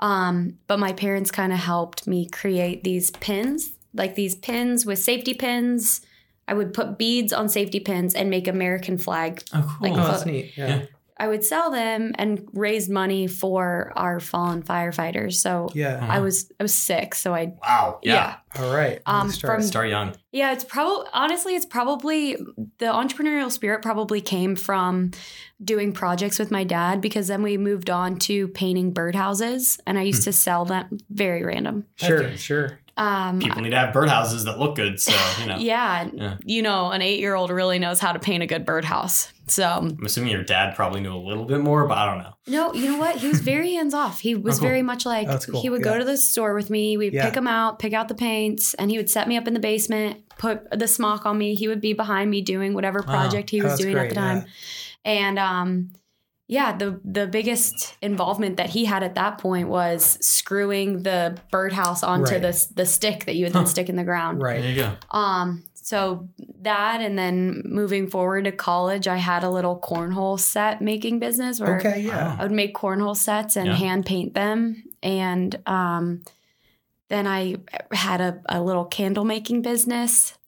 um 0.00 0.58
but 0.68 0.78
my 0.78 0.92
parents 0.92 1.30
kind 1.30 1.52
of 1.52 1.58
helped 1.58 2.06
me 2.06 2.20
create 2.40 2.84
these 2.84 3.10
pins 3.26 3.70
like 3.94 4.14
these 4.14 4.34
pins 4.34 4.84
with 4.88 4.98
safety 4.98 5.34
pins 5.34 6.02
i 6.46 6.52
would 6.52 6.74
put 6.74 6.98
beads 6.98 7.32
on 7.32 7.48
safety 7.48 7.80
pins 7.80 8.14
and 8.14 8.28
make 8.28 8.46
american 8.48 8.98
flag 8.98 9.42
Oh, 9.54 9.62
cool. 9.78 9.88
Like, 9.88 9.98
Oh, 9.98 10.06
that's 10.10 10.26
neat. 10.26 10.52
Yeah. 10.58 10.82
Yeah. 11.22 11.24
i 11.24 11.28
would 11.28 11.44
sell 11.44 11.70
them 11.70 12.12
and 12.16 12.46
raise 12.52 12.88
money 12.88 13.26
for 13.26 13.92
our 13.96 14.20
fallen 14.20 14.62
firefighters 14.62 15.34
so 15.34 15.68
Yeah. 15.74 16.04
i 16.08 16.20
was 16.20 16.50
i 16.58 16.62
was 16.64 16.74
sick 16.74 17.14
so 17.14 17.34
i 17.34 17.52
wow. 17.62 17.98
Yeah. 18.02 18.36
All 18.58 18.74
right. 18.74 19.00
Um, 19.06 19.30
start. 19.30 19.60
from- 19.60 19.66
Start 19.66 19.88
young. 19.88 20.14
Yeah, 20.30 20.52
it's 20.52 20.64
probably 20.64 21.06
honestly, 21.14 21.54
it's 21.54 21.64
probably 21.64 22.34
the 22.78 22.84
entrepreneurial 22.86 23.50
spirit 23.50 23.80
probably 23.80 24.20
came 24.20 24.56
from 24.56 25.10
doing 25.64 25.92
projects 25.92 26.38
with 26.38 26.50
my 26.50 26.62
dad 26.64 27.00
because 27.00 27.28
then 27.28 27.42
we 27.42 27.56
moved 27.56 27.88
on 27.88 28.18
to 28.18 28.48
painting 28.48 28.92
birdhouses 28.92 29.78
and 29.86 29.98
I 29.98 30.02
used 30.02 30.24
to 30.24 30.32
sell 30.34 30.66
them 30.66 30.98
very 31.08 31.42
random. 31.44 31.86
Sure. 31.96 32.36
Sure. 32.36 32.78
Um, 32.96 33.38
People 33.38 33.62
need 33.62 33.70
to 33.70 33.78
have 33.78 33.94
birdhouses 33.94 34.44
that 34.44 34.58
look 34.58 34.76
good. 34.76 35.00
So 35.00 35.12
you 35.40 35.46
know. 35.46 35.56
yeah, 35.58 36.08
Yeah. 36.12 36.36
you 36.44 36.60
know, 36.62 36.90
an 36.90 37.00
eight 37.00 37.20
year 37.20 37.34
old 37.34 37.50
really 37.50 37.78
knows 37.78 38.00
how 38.00 38.12
to 38.12 38.18
paint 38.18 38.42
a 38.42 38.46
good 38.46 38.66
birdhouse. 38.66 39.32
So 39.48 39.66
I'm 39.66 39.98
assuming 40.04 40.30
your 40.30 40.44
dad 40.44 40.76
probably 40.76 41.00
knew 41.00 41.14
a 41.14 41.16
little 41.16 41.44
bit 41.46 41.60
more, 41.60 41.86
but 41.88 41.96
I 41.98 42.06
don't 42.06 42.18
know. 42.22 42.34
no, 42.46 42.72
you 42.74 42.92
know 42.92 42.98
what? 42.98 43.16
He 43.16 43.28
was 43.28 43.40
very 43.40 43.72
hands 43.74 43.94
off. 43.94 44.20
He 44.20 44.34
was 44.34 44.56
Oh, 44.56 44.60
cool. 44.60 44.68
very 44.68 44.82
much 44.82 45.04
like 45.06 45.26
cool. 45.50 45.62
he 45.62 45.70
would 45.70 45.80
Yeah. 45.80 45.92
go 45.92 45.98
to 45.98 46.04
the 46.04 46.16
store 46.18 46.54
with 46.54 46.68
me. 46.70 46.96
We'd 46.98 47.14
Yeah. 47.14 47.24
pick 47.24 47.34
them 47.34 47.46
out, 47.48 47.78
pick 47.78 47.92
out 47.94 48.08
the 48.08 48.14
paints, 48.14 48.74
and 48.74 48.90
he 48.90 48.98
would 48.98 49.08
set 49.10 49.26
me 49.26 49.36
up 49.38 49.48
in 49.48 49.54
the 49.54 49.60
basement, 49.60 50.18
put 50.38 50.70
the 50.78 50.86
smock 50.86 51.24
on 51.26 51.38
me. 51.38 51.54
He 51.54 51.68
would 51.68 51.80
be 51.80 51.92
behind 51.94 52.30
me 52.30 52.40
doing 52.42 52.74
whatever 52.74 53.00
Wow. 53.00 53.12
project 53.14 53.50
he 53.50 53.60
Oh, 53.60 53.64
was 53.64 53.72
that's 53.72 53.82
doing 53.82 53.94
great, 53.94 54.04
at 54.04 54.08
the 54.10 54.14
time. 54.14 54.44
And 55.04 55.38
um 55.38 55.88
yeah, 56.48 56.76
the 56.76 57.00
the 57.04 57.26
biggest 57.26 57.96
involvement 58.02 58.56
that 58.58 58.70
he 58.70 58.84
had 58.84 59.02
at 59.02 59.14
that 59.14 59.38
point 59.38 59.68
was 59.68 60.18
screwing 60.20 61.02
the 61.02 61.38
birdhouse 61.50 62.02
onto 62.02 62.32
Right. 62.32 62.42
the 62.42 62.68
the 62.74 62.86
stick 62.86 63.24
that 63.24 63.36
you 63.36 63.46
would 63.46 63.52
then 63.54 63.66
stick 63.66 63.88
in 63.88 63.96
the 63.96 64.04
ground. 64.04 64.42
Right. 64.42 64.60
There 64.60 64.70
you 64.70 64.76
go. 64.76 64.92
Um, 65.16 65.64
so 65.74 66.28
that 66.60 67.00
and 67.00 67.18
then 67.18 67.62
moving 67.64 68.08
forward 68.08 68.44
to 68.44 68.52
college, 68.52 69.08
I 69.08 69.16
had 69.16 69.42
a 69.44 69.50
little 69.50 69.80
cornhole 69.80 70.38
set 70.38 70.80
making 70.80 71.18
business 71.18 71.58
where 71.60 71.78
Okay. 71.78 72.00
Yeah. 72.02 72.36
I 72.38 72.42
would 72.42 72.52
make 72.52 72.74
cornhole 72.74 73.16
sets 73.16 73.56
and 73.56 73.66
Yeah. 73.68 73.74
hand 73.76 74.06
paint 74.06 74.34
them. 74.34 74.84
And 75.02 75.56
um, 75.66 76.22
then 77.08 77.26
I 77.26 77.56
had 77.92 78.20
a, 78.20 78.40
a 78.48 78.62
little 78.62 78.84
candle 78.84 79.24
making 79.24 79.62
business. 79.62 80.38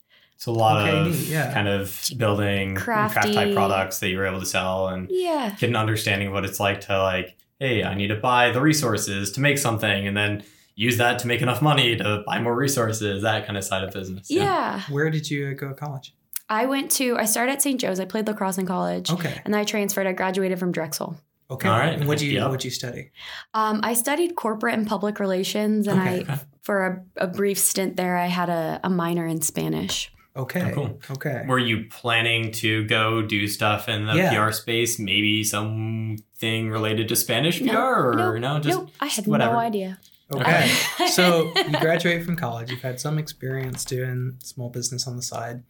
So 0.45 0.53
a 0.53 0.55
lot 0.55 0.87
Okay, 0.87 0.99
of 0.99 1.07
neat, 1.07 1.29
yeah. 1.29 1.55
kind 1.55 1.69
of 1.69 2.11
building 2.19 2.75
craft 2.75 3.15
type 3.33 3.55
products 3.55 4.01
that 4.01 4.11
you 4.11 4.19
were 4.19 4.27
able 4.27 4.41
to 4.41 4.47
sell 4.47 4.89
and 4.89 5.09
Yeah. 5.11 5.55
get 5.59 5.71
an 5.71 5.77
understanding 5.77 6.29
of 6.29 6.35
what 6.35 6.45
it's 6.45 6.61
like 6.61 6.83
to 6.83 7.03
like, 7.03 7.35
hey, 7.59 7.83
I 7.83 7.95
need 7.95 8.09
to 8.09 8.17
buy 8.17 8.51
the 8.51 8.61
resources 8.61 9.33
to 9.33 9.41
make 9.41 9.57
something 9.57 10.07
and 10.07 10.15
then 10.15 10.43
use 10.75 10.99
that 10.99 11.19
to 11.21 11.27
make 11.27 11.41
enough 11.41 11.63
money 11.63 11.97
to 11.97 12.23
buy 12.27 12.41
more 12.43 12.55
resources, 12.55 13.23
that 13.23 13.47
kind 13.47 13.57
of 13.57 13.65
side 13.65 13.85
of 13.85 13.95
business. 13.95 14.31
Yeah. 14.31 14.83
Where 14.91 15.09
did 15.09 15.31
you 15.31 15.55
go 15.55 15.69
to 15.69 15.75
college? 15.75 16.13
I 16.51 16.67
went 16.67 16.91
to, 16.93 17.17
I 17.17 17.25
started 17.25 17.53
at 17.53 17.63
St. 17.63 17.81
Joe's. 17.81 17.99
I 17.99 18.05
played 18.05 18.27
lacrosse 18.27 18.59
in 18.59 18.67
college. 18.67 19.11
Okay. 19.11 19.41
And 19.47 19.55
then 19.55 19.61
I 19.63 19.65
transferred. 19.65 20.07
I 20.07 20.13
graduated 20.13 20.59
from 20.59 20.73
Drexel. 20.73 21.17
Okay. 21.51 21.69
All 21.71 21.79
right. 21.79 21.95
And 21.95 22.07
what 22.07 22.19
did 22.19 22.27
you 22.27 22.35
Yep. 22.41 22.51
what 22.51 22.65
you 22.67 22.71
study? 22.71 23.13
Um, 23.55 23.81
I 23.83 23.95
studied 23.95 24.35
corporate 24.35 24.75
and 24.75 24.87
public 24.87 25.21
relations, 25.21 25.87
and 25.89 26.01
Okay. 26.01 26.27
I, 26.31 26.41
for 26.61 26.85
a, 27.17 27.25
a 27.25 27.27
brief 27.29 27.59
stint 27.59 27.97
there, 27.97 28.19
I 28.19 28.27
had 28.27 28.51
a, 28.51 28.81
a 28.85 28.91
minor 28.91 29.27
in 29.27 29.41
Spanish. 29.41 30.11
Okay. 30.37 30.73
Oh, 30.73 30.75
cool. 30.75 31.01
Okay. 31.13 31.45
Were 31.47 31.61
you 31.61 31.85
planning 31.91 32.51
to 32.53 32.85
go 32.87 33.23
do 33.23 33.47
stuff 33.47 33.89
in 33.89 34.07
the 34.07 34.15
Yeah. 34.15 34.47
PR 34.47 34.51
space? 34.53 34.99
Maybe 34.99 35.45
something 35.45 36.71
related 36.71 37.09
to 37.09 37.17
Spanish 37.17 37.61
No, 37.61 37.73
PR 37.73 37.79
or 37.79 38.39
no, 38.39 38.55
no? 38.57 38.61
Just 38.61 38.79
nope, 38.79 38.91
I 39.01 39.07
had 39.07 39.27
whatever. 39.27 39.53
no 39.55 39.59
idea. 39.61 39.99
Okay. 40.35 40.69
so 41.13 41.53
you 41.55 41.79
graduate 41.81 42.25
from 42.25 42.35
college. 42.37 42.71
You've 42.71 42.83
had 42.83 42.99
some 42.99 43.19
experience 43.19 43.85
doing 43.85 44.37
small 44.43 44.71
business 44.71 45.07
on 45.07 45.17
the 45.17 45.23
side. 45.23 45.63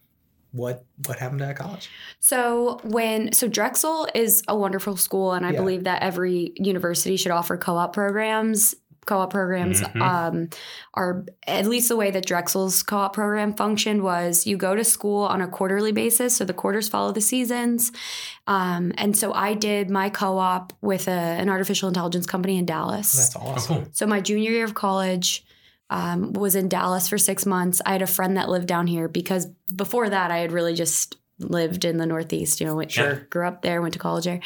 What 0.51 0.85
what 1.05 1.19
happened 1.19 1.41
at 1.41 1.57
college? 1.57 1.89
So 2.21 2.79
when 2.83 3.33
so 3.33 3.47
Drexel 3.49 4.07
is 4.15 4.41
a 4.47 4.57
wonderful 4.57 4.95
school, 4.95 5.33
and 5.33 5.45
I 5.45 5.51
Yeah. 5.51 5.59
believe 5.59 5.83
that 5.83 6.01
every 6.01 6.53
university 6.55 7.17
should 7.17 7.33
offer 7.33 7.57
co-op 7.57 7.91
programs. 7.93 8.73
Co-op 9.05 9.29
programs 9.31 9.81
Mhm. 9.81 10.01
um, 10.01 10.49
are 10.95 11.25
at 11.47 11.65
least 11.67 11.89
the 11.89 11.95
way 11.95 12.09
that 12.11 12.25
Drexel's 12.25 12.81
co-op 12.83 13.13
program 13.13 13.53
functioned 13.53 14.01
was 14.01 14.47
you 14.47 14.57
go 14.57 14.75
to 14.75 14.83
school 14.83 15.23
on 15.25 15.41
a 15.41 15.47
quarterly 15.47 15.91
basis, 15.91 16.35
so 16.35 16.43
the 16.45 16.53
quarters 16.53 16.87
follow 16.89 17.11
the 17.11 17.21
seasons. 17.21 17.91
Um, 18.47 18.91
and 18.97 19.15
so 19.17 19.31
I 19.33 19.53
did 19.53 19.89
my 19.89 20.09
co-op 20.09 20.73
with 20.81 21.07
a, 21.07 21.11
an 21.11 21.49
artificial 21.49 21.87
intelligence 21.87 22.25
company 22.25 22.57
in 22.57 22.65
Dallas. 22.65 23.11
That's 23.13 23.35
Oh, 23.35 23.49
awesome. 23.51 23.75
cool. 23.75 23.85
So 23.91 24.05
my 24.07 24.21
junior 24.21 24.51
year 24.51 24.65
of 24.65 24.73
college 24.73 25.45
um, 25.91 26.33
was 26.33 26.55
in 26.55 26.67
Dallas 26.67 27.07
for 27.07 27.19
six 27.19 27.45
months. 27.45 27.79
I 27.85 27.91
had 27.91 28.01
a 28.01 28.07
friend 28.07 28.37
that 28.37 28.49
lived 28.49 28.67
down 28.67 28.87
here 28.87 29.07
because 29.07 29.45
before 29.75 30.09
that 30.09 30.31
I 30.31 30.37
had 30.39 30.51
really 30.51 30.73
just 30.73 31.15
lived 31.37 31.85
in 31.85 31.97
the 31.97 32.07
Northeast. 32.07 32.59
You 32.59 32.65
know, 32.65 32.75
went, 32.75 32.91
Sure. 32.91 33.27
grew 33.29 33.45
up 33.47 33.61
there, 33.61 33.81
went 33.83 33.93
to 33.93 33.99
college 33.99 34.23
there, 34.25 34.39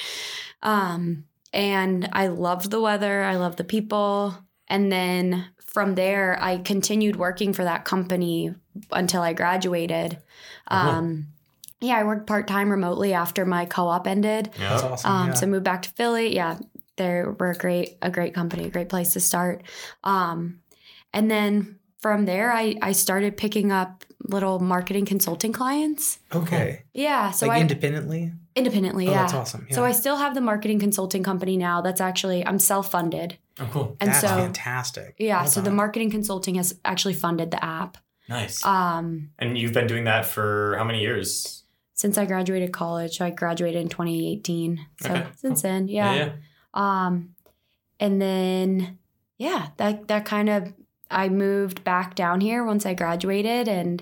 um, 0.63 1.23
and 1.53 2.09
I 2.13 2.27
loved 2.27 2.71
the 2.71 2.81
weather. 2.81 3.23
I 3.23 3.37
loved 3.37 3.57
the 3.57 3.63
people, 3.63 4.35
and 4.69 4.91
then 4.91 5.45
from 5.65 5.95
there 5.95 6.37
I 6.41 6.57
continued 6.57 7.15
working 7.15 7.53
for 7.53 7.63
that 7.63 7.85
company 7.85 8.53
until 8.91 9.21
I 9.21 9.33
graduated. 9.33 10.17
Uh-huh. 10.67 10.89
Um, 10.89 11.27
yeah, 11.81 11.95
I 11.95 12.03
worked 12.03 12.27
part 12.27 12.47
time 12.47 12.69
remotely 12.69 13.13
after 13.13 13.45
my 13.45 13.65
co-op 13.65 14.05
ended. 14.07 14.51
That's 14.57 14.83
Yeah. 14.83 14.89
awesome. 14.89 15.11
Um, 15.11 15.27
yeah. 15.29 15.33
So 15.35 15.47
moved 15.47 15.63
back 15.63 15.81
to 15.83 15.89
Philly. 15.91 16.35
Yeah, 16.35 16.57
they 16.97 17.21
were 17.23 17.51
a 17.51 17.55
great, 17.55 17.97
a 18.01 18.09
great 18.11 18.33
company, 18.33 18.65
a 18.65 18.69
great 18.69 18.89
place 18.89 19.13
to 19.13 19.19
start. 19.19 19.63
Um, 20.03 20.59
and 21.13 21.29
then 21.31 21.79
from 21.99 22.25
there, 22.25 22.51
I 22.51 22.75
I 22.81 22.91
started 22.93 23.37
picking 23.37 23.71
up 23.71 24.03
little 24.27 24.59
marketing 24.59 25.05
consulting 25.05 25.53
clients. 25.53 26.19
okay. 26.33 26.83
Yeah, 26.93 27.31
so 27.31 27.47
like 27.47 27.57
I 27.57 27.61
independently. 27.61 28.33
independently. 28.55 29.07
Oh, 29.07 29.11
yeah. 29.11 29.21
that's 29.21 29.33
awesome. 29.33 29.65
Yeah. 29.69 29.75
So 29.75 29.85
I 29.85 29.91
still 29.93 30.17
have 30.17 30.33
the 30.35 30.41
marketing 30.41 30.79
consulting 30.79 31.23
company 31.23 31.55
now. 31.57 31.81
That's 31.81 32.01
actually 32.01 32.45
I'm 32.45 32.59
self 32.59 32.91
funded. 32.91 33.37
Oh, 33.59 33.67
cool. 33.71 33.97
And 33.99 34.09
That's 34.09 34.21
so- 34.21 34.27
fantastic. 34.27 35.15
Yeah, 35.17 35.41
Well 35.41 35.49
so 35.49 35.61
the 35.61 35.71
marketing 35.71 36.11
consulting 36.11 36.55
has 36.55 36.75
actually 36.85 37.13
funded 37.13 37.51
the 37.51 37.63
app. 37.63 37.97
Nice. 38.27 38.63
Um, 38.63 39.31
and 39.39 39.57
you've 39.57 39.73
been 39.73 39.87
doing 39.87 40.03
that 40.05 40.25
for 40.25 40.75
how 40.77 40.83
many 40.83 41.01
years? 41.01 41.63
since 41.99 42.17
I 42.17 42.23
graduated 42.23 42.71
college, 42.71 43.17
so 43.17 43.25
I 43.25 43.29
graduated 43.29 43.81
in 43.81 43.89
2018. 43.89 44.79
So 45.01 45.09
Okay, 45.09 45.27
since 45.35 45.61
then, 45.63 45.89
yeah. 45.89 46.31
Um, 46.73 47.35
and 47.99 48.21
then 48.21 48.99
yeah, 49.37 49.67
that 49.75 50.07
that 50.07 50.23
kind 50.23 50.49
of 50.49 50.73
I 51.11 51.27
moved 51.27 51.83
back 51.83 52.15
down 52.15 52.39
here 52.39 52.63
once 52.63 52.85
I 52.85 52.93
graduated, 52.93 53.67
and 53.67 54.01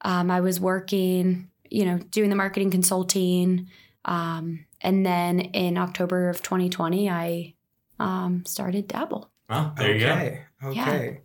um, 0.00 0.30
I 0.30 0.40
was 0.40 0.58
working, 0.58 1.50
you 1.68 1.84
know, 1.84 1.98
doing 1.98 2.30
the 2.30 2.36
marketing 2.36 2.70
consulting. 2.70 3.68
Um, 4.06 4.64
and 4.80 5.04
then 5.04 5.40
in 5.40 5.76
October 5.76 6.30
of 6.30 6.42
2020, 6.42 7.10
I 7.10 7.54
um, 7.98 8.44
started 8.46 8.88
Dabble. 8.88 9.30
Well, 9.48 9.72
there 9.76 9.94
you 9.94 10.00
go. 10.00 10.12
okay. 10.12 10.44
Okay. 10.64 11.20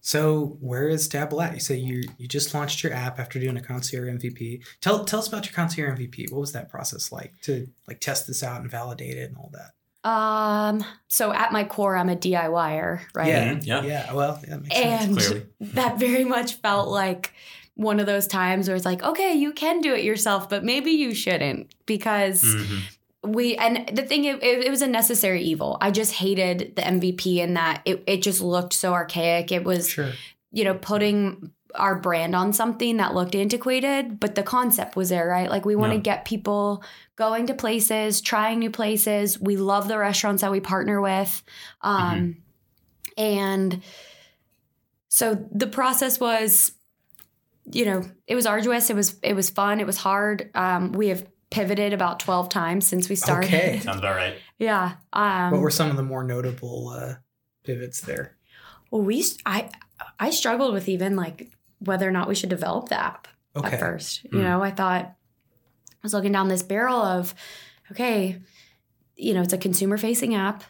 So 0.00 0.56
where 0.60 0.88
is 0.88 1.08
Dabble 1.08 1.40
at? 1.42 1.54
You 1.54 1.58
say 1.60 1.76
you 1.76 2.04
you 2.16 2.28
just 2.28 2.54
launched 2.54 2.84
your 2.84 2.92
app 2.92 3.18
after 3.18 3.40
doing 3.40 3.56
a 3.56 3.60
concierge 3.60 4.08
MVP. 4.08 4.62
Tell 4.80 5.04
tell 5.04 5.18
us 5.18 5.26
about 5.26 5.46
your 5.46 5.52
concierge 5.52 5.98
MVP. 5.98 6.30
What 6.30 6.40
was 6.40 6.52
that 6.52 6.70
process 6.70 7.10
like 7.10 7.32
to 7.42 7.66
like 7.88 8.00
test 8.00 8.28
this 8.28 8.44
out 8.44 8.60
and 8.60 8.70
validate 8.70 9.16
it 9.16 9.30
and 9.30 9.36
all 9.36 9.50
that? 9.52 9.72
Um, 10.08 10.84
so 11.08 11.32
at 11.32 11.50
my 11.50 11.64
core, 11.64 11.96
I'm 11.96 12.08
a 12.08 12.14
DIYer, 12.14 13.00
right? 13.16 13.26
Yeah. 13.26 13.54
Mhm, 13.54 13.66
yeah. 13.66 13.82
Yeah. 13.82 14.12
Well, 14.12 14.40
that 14.46 14.62
makes 14.62 14.76
sense. 14.76 15.04
And 15.06 15.16
Clearly. 15.16 15.46
that 15.60 15.98
very 15.98 16.24
much 16.24 16.54
felt 16.60 16.88
like 16.88 17.32
one 17.74 17.98
of 17.98 18.06
those 18.06 18.28
times 18.28 18.68
where 18.68 18.76
it's 18.76 18.86
like, 18.86 19.02
okay, 19.02 19.34
you 19.34 19.52
can 19.52 19.80
do 19.80 19.92
it 19.92 20.04
yourself, 20.04 20.48
but 20.48 20.62
maybe 20.64 20.92
you 20.92 21.12
shouldn't 21.14 21.74
because 21.86 22.44
Mhm. 22.44 22.82
We 23.26 23.56
and 23.56 23.88
the 23.96 24.02
thing 24.02 24.24
it, 24.24 24.42
it, 24.42 24.70
was 24.70 24.82
a 24.82 24.86
necessary 24.86 25.42
evil. 25.42 25.78
I 25.80 25.90
just 25.90 26.12
hated 26.14 26.74
the 26.76 26.82
MVP 26.82 27.36
in 27.38 27.54
that 27.54 27.82
it 27.84 28.02
it 28.06 28.22
just 28.22 28.40
looked 28.40 28.72
so 28.72 28.92
archaic. 28.94 29.52
It 29.52 29.64
was 29.64 29.88
Sure. 29.88 30.12
you 30.52 30.64
know 30.64 30.74
putting 30.74 31.50
our 31.74 31.94
brand 31.94 32.34
on 32.34 32.52
something 32.54 32.96
that 32.96 33.14
looked 33.14 33.34
antiquated, 33.34 34.18
but 34.18 34.34
the 34.34 34.42
concept 34.42 34.96
was 34.96 35.10
there, 35.10 35.28
right? 35.28 35.50
Like 35.50 35.66
we 35.66 35.76
want 35.76 35.92
to 35.92 35.96
Yeah. 35.96 36.02
get 36.02 36.24
people 36.24 36.82
going 37.16 37.46
to 37.48 37.54
places, 37.54 38.20
trying 38.22 38.60
new 38.60 38.70
places. 38.70 39.38
We 39.38 39.56
love 39.56 39.86
the 39.88 39.98
restaurants 39.98 40.40
that 40.42 40.50
we 40.50 40.60
partner 40.60 41.00
with. 41.00 41.42
Um 41.82 42.38
and 43.18 43.82
so 45.08 45.46
the 45.52 45.66
process 45.66 46.18
was 46.20 46.72
you 47.72 47.84
know, 47.84 48.04
it 48.28 48.36
was 48.36 48.46
arduous, 48.46 48.90
it 48.90 48.96
was 48.96 49.16
it 49.22 49.34
was 49.34 49.50
fun, 49.50 49.80
it 49.80 49.86
was 49.86 49.96
hard. 49.98 50.50
Um 50.54 50.92
we 50.92 51.08
have 51.08 51.26
pivoted 51.50 51.92
about 51.92 52.20
12 52.20 52.48
times 52.48 52.86
since 52.86 53.08
we 53.08 53.16
started. 53.16 53.48
Okay. 53.48 53.78
Sounds 53.82 53.98
about 53.98 54.16
right. 54.16 54.36
Yeah. 54.58 54.94
Um 55.12 55.52
what 55.52 55.60
were 55.60 55.70
some 55.70 55.90
of 55.90 55.96
the 55.96 56.02
more 56.02 56.24
notable 56.24 56.88
uh, 56.88 57.14
pivots 57.64 58.00
there? 58.00 58.36
well 58.90 59.02
we 59.02 59.24
I 59.44 59.70
I 60.18 60.30
struggled 60.30 60.72
with 60.72 60.88
even 60.88 61.16
like 61.16 61.50
whether 61.78 62.08
or 62.08 62.12
not 62.12 62.28
we 62.28 62.34
should 62.34 62.50
develop 62.50 62.88
the 62.88 63.00
app. 63.00 63.28
Okay. 63.54 63.72
at 63.72 63.80
first. 63.80 64.26
Hmm. 64.30 64.36
You 64.36 64.42
know, 64.42 64.62
I 64.62 64.70
thought 64.70 65.04
I 65.04 65.98
was 66.02 66.12
looking 66.12 66.32
down 66.32 66.48
this 66.48 66.62
barrel 66.62 67.02
of, 67.02 67.34
okay, 67.90 68.38
you 69.16 69.32
know, 69.32 69.40
it's 69.40 69.52
a 69.52 69.58
consumer 69.58 69.96
facing 69.96 70.34
app 70.34 70.62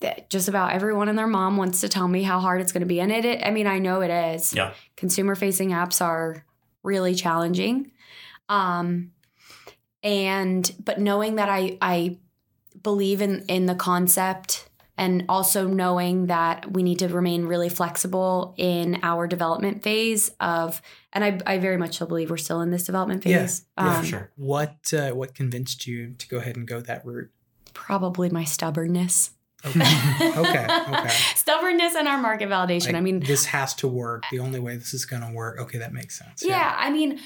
that 0.00 0.30
just 0.30 0.48
about 0.48 0.72
everyone 0.72 1.08
and 1.08 1.18
their 1.18 1.26
mom 1.26 1.56
wants 1.56 1.80
to 1.80 1.88
tell 1.88 2.08
me 2.08 2.22
how 2.22 2.40
hard 2.40 2.60
it's 2.60 2.72
going 2.72 2.80
to 2.80 2.86
be. 2.86 3.00
And 3.00 3.12
it, 3.12 3.24
it, 3.24 3.42
I 3.44 3.50
mean, 3.50 3.66
I 3.66 3.78
know 3.78 4.00
it 4.00 4.10
is. 4.10 4.54
Yeah. 4.54 4.72
Consumer 4.96 5.34
facing 5.34 5.70
apps 5.70 6.04
are 6.04 6.44
really 6.82 7.14
challenging. 7.14 7.92
Um, 8.48 9.12
and, 10.06 10.72
but 10.82 11.00
knowing 11.00 11.34
that 11.34 11.48
I, 11.48 11.76
I 11.82 12.18
believe 12.82 13.20
in, 13.20 13.44
in 13.48 13.66
the 13.66 13.74
concept 13.74 14.68
and 14.96 15.24
also 15.28 15.66
knowing 15.66 16.26
that 16.26 16.72
we 16.72 16.82
need 16.82 17.00
to 17.00 17.08
remain 17.08 17.44
really 17.44 17.68
flexible 17.68 18.54
in 18.56 19.00
our 19.02 19.26
development 19.26 19.82
phase 19.82 20.30
of 20.40 20.80
and 21.12 21.24
I, 21.24 21.40
I 21.46 21.58
very 21.58 21.76
much 21.76 21.98
so 21.98 22.06
believe 22.06 22.30
we're 22.30 22.36
still 22.36 22.60
in 22.60 22.70
this 22.70 22.84
development 22.84 23.24
phase. 23.24 23.64
Yeah, 23.76 23.88
Um, 23.96 24.02
for 24.02 24.06
sure. 24.06 24.32
What 24.36 24.92
uh, 24.92 25.10
what 25.10 25.34
convinced 25.34 25.86
you 25.86 26.12
to 26.12 26.28
go 26.28 26.38
ahead 26.38 26.56
and 26.56 26.66
go 26.66 26.80
that 26.80 27.04
route? 27.04 27.30
Probably 27.74 28.30
my 28.30 28.44
stubbornness. 28.44 29.30
Okay. 29.64 29.80
okay. 30.36 30.66
Okay. 30.88 31.08
stubbornness 31.34 31.94
and 31.94 32.06
our 32.06 32.18
market 32.18 32.48
validation. 32.48 32.86
Like, 32.86 32.96
I 32.96 33.00
mean, 33.00 33.20
this 33.20 33.46
has 33.46 33.74
to 33.76 33.88
work. 33.88 34.24
The 34.30 34.38
only 34.38 34.60
way 34.60 34.76
this 34.76 34.94
is 34.94 35.04
going 35.04 35.22
to 35.22 35.32
work. 35.32 35.58
Okay, 35.60 35.78
that 35.78 35.92
makes 35.92 36.18
sense. 36.18 36.44
yeah, 36.44 36.74
I 36.78 36.90
mean, 36.90 37.18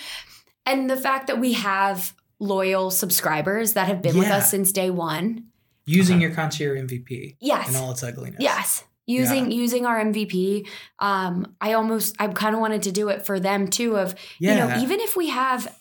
and 0.65 0.89
the 0.89 0.97
fact 0.97 1.27
that 1.27 1.39
we 1.39 1.53
have 1.55 2.15
loyal 2.41 2.91
subscribers 2.91 3.75
that 3.75 3.87
have 3.87 4.03
been 4.03 4.19
with 4.19 4.29
us 4.29 4.51
since 4.51 4.73
day 4.73 4.91
one. 4.91 5.45
Using 5.87 6.17
Okay. 6.17 6.23
your 6.27 6.35
concierge 6.35 6.79
MVP 6.81 7.37
Yes. 7.41 7.69
and 7.69 7.77
all 7.77 7.91
its 7.93 8.03
ugliness. 8.03 8.41
Yes. 8.41 8.85
Using 9.07 9.51
using 9.51 9.87
our 9.87 9.99
MVP. 10.01 10.67
Um, 11.01 11.55
I 11.61 11.73
almost 11.75 12.17
I 12.19 12.27
kind 12.29 12.55
of 12.55 12.61
wanted 12.61 12.83
to 12.85 12.93
do 12.93 13.09
it 13.09 13.25
for 13.27 13.39
them 13.41 13.69
too 13.69 13.97
of 13.99 14.15
Yeah. 14.39 14.53
you 14.53 14.59
know, 14.75 14.83
even 14.83 15.01
if 15.01 15.17
we 15.17 15.29
have 15.29 15.77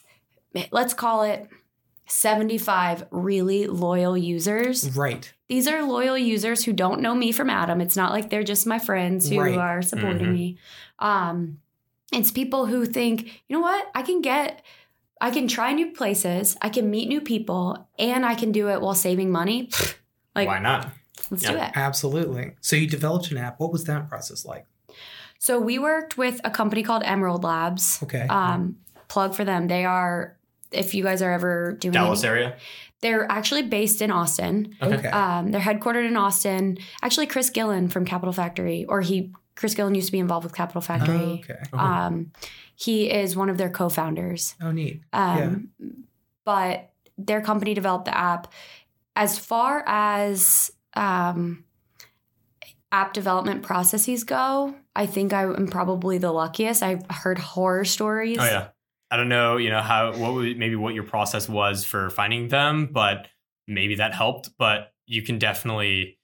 let's 0.72 0.94
call 0.94 1.24
it 1.24 1.48
75 2.08 3.06
really 3.12 3.68
loyal 3.68 4.18
users. 4.18 4.96
right. 4.98 5.32
These 5.48 5.68
are 5.68 5.84
loyal 5.84 6.18
users 6.18 6.64
who 6.66 6.74
don't 6.74 7.02
know 7.02 7.14
me 7.16 7.32
from 7.32 7.50
Adam. 7.50 7.82
It's 7.82 7.96
not 7.96 8.12
like 8.12 8.30
they're 8.30 8.44
just 8.44 8.66
my 8.68 8.80
friends 8.80 9.30
who 9.30 9.40
Right. 9.40 9.58
are 9.58 9.82
supporting 9.82 10.28
Mhm. 10.28 10.34
me. 10.34 10.58
Um, 10.98 11.60
it's 12.12 12.32
people 12.32 12.66
who 12.66 12.86
think, 12.86 13.26
you 13.48 13.56
know 13.56 13.60
what, 13.62 13.88
I 13.94 14.02
can 14.02 14.22
get, 14.22 14.64
I 15.22 15.32
can 15.32 15.48
try 15.48 15.74
new 15.74 15.92
places, 15.92 16.56
I 16.62 16.70
can 16.70 16.90
meet 16.90 17.10
new 17.10 17.20
people, 17.22 17.88
and 17.98 18.26
I 18.26 18.36
can 18.36 18.52
do 18.52 18.70
it 18.70 18.82
while 18.82 18.94
saving 18.96 19.32
money. 19.32 19.70
Like, 20.36 20.48
Why 20.48 20.60
not? 20.60 20.88
let's 21.32 21.44
Yeah. 21.44 21.52
do 21.52 21.58
it. 21.58 21.72
Absolutely. 21.76 22.52
So 22.62 22.76
you 22.76 22.88
developed 22.88 23.30
an 23.32 23.38
app. 23.38 23.60
What 23.60 23.72
was 23.74 23.84
that 23.86 24.08
process 24.08 24.46
like? 24.46 24.66
So 25.40 25.60
we 25.60 25.80
worked 25.80 26.18
with 26.18 26.40
a 26.46 26.52
company 26.52 26.84
called 26.84 27.02
Emerald 27.04 27.44
Labs. 27.44 28.00
Okay. 28.04 28.26
Um, 28.30 28.78
plug 29.10 29.34
for 29.36 29.44
them. 29.44 29.68
They 29.68 29.84
are, 29.86 30.38
if 30.72 30.94
you 30.94 31.04
guys 31.04 31.22
are 31.22 31.32
ever 31.32 31.74
doing 31.80 31.94
Dallas 31.94 32.24
any- 32.24 32.30
area. 32.30 32.58
they're 33.02 33.30
actually 33.30 33.64
based 33.64 34.02
in 34.02 34.12
Austin. 34.12 34.76
Okay. 34.82 34.96
okay. 34.98 35.08
Um, 35.10 35.52
they're 35.52 35.60
headquartered 35.60 36.08
in 36.08 36.16
Austin. 36.16 36.78
Actually, 37.02 37.26
Chris 37.28 37.50
Gillan 37.50 37.92
from 37.92 38.06
Capital 38.06 38.32
Factory, 38.32 38.86
or 38.86 39.02
he, 39.02 39.34
Chris 39.60 39.76
Gillan 39.76 39.94
used 39.94 40.08
to 40.08 40.14
be 40.14 40.20
involved 40.20 40.46
with 40.46 40.56
Capital 40.56 40.80
oh, 40.80 40.82
Factory. 40.82 41.44
okay. 41.44 41.60
Oh, 41.74 41.78
Um, 41.78 42.32
he 42.76 43.12
is 43.12 43.36
one 43.36 43.50
of 43.50 43.58
their 43.58 43.70
co-founders. 43.70 44.56
Oh, 44.62 44.72
neat. 44.72 45.02
Um, 45.12 45.72
But 46.46 46.92
their 47.18 47.42
company 47.42 47.74
developed 47.74 48.06
the 48.06 48.18
app. 48.18 48.54
As 49.18 49.38
far 49.38 49.84
as 49.86 50.72
um, 50.94 51.66
app 52.94 53.12
development 53.12 53.64
processes 53.64 54.24
go, 54.24 54.76
I 54.96 55.06
think 55.06 55.34
I 55.34 55.44
am 55.44 55.68
probably 55.68 56.20
the 56.20 56.32
luckiest. 56.32 56.82
I've 56.82 57.06
heard 57.10 57.38
horror 57.38 57.84
stories. 57.84 58.38
Oh 58.40 58.46
yeah. 58.46 58.70
I 59.12 59.18
don't 59.18 59.28
know, 59.28 59.58
you 59.58 59.72
know, 59.72 59.82
how 59.82 60.14
what 60.14 60.36
would 60.36 60.58
maybe 60.58 60.78
what 60.78 60.94
your 60.94 61.04
process 61.04 61.50
was 61.50 61.84
for 61.84 62.10
finding 62.10 62.48
them, 62.48 62.88
but 62.90 63.28
maybe 63.68 63.96
that 63.96 64.14
helped. 64.14 64.52
But 64.58 64.94
you 65.06 65.22
can 65.22 65.38
definitely 65.38 66.19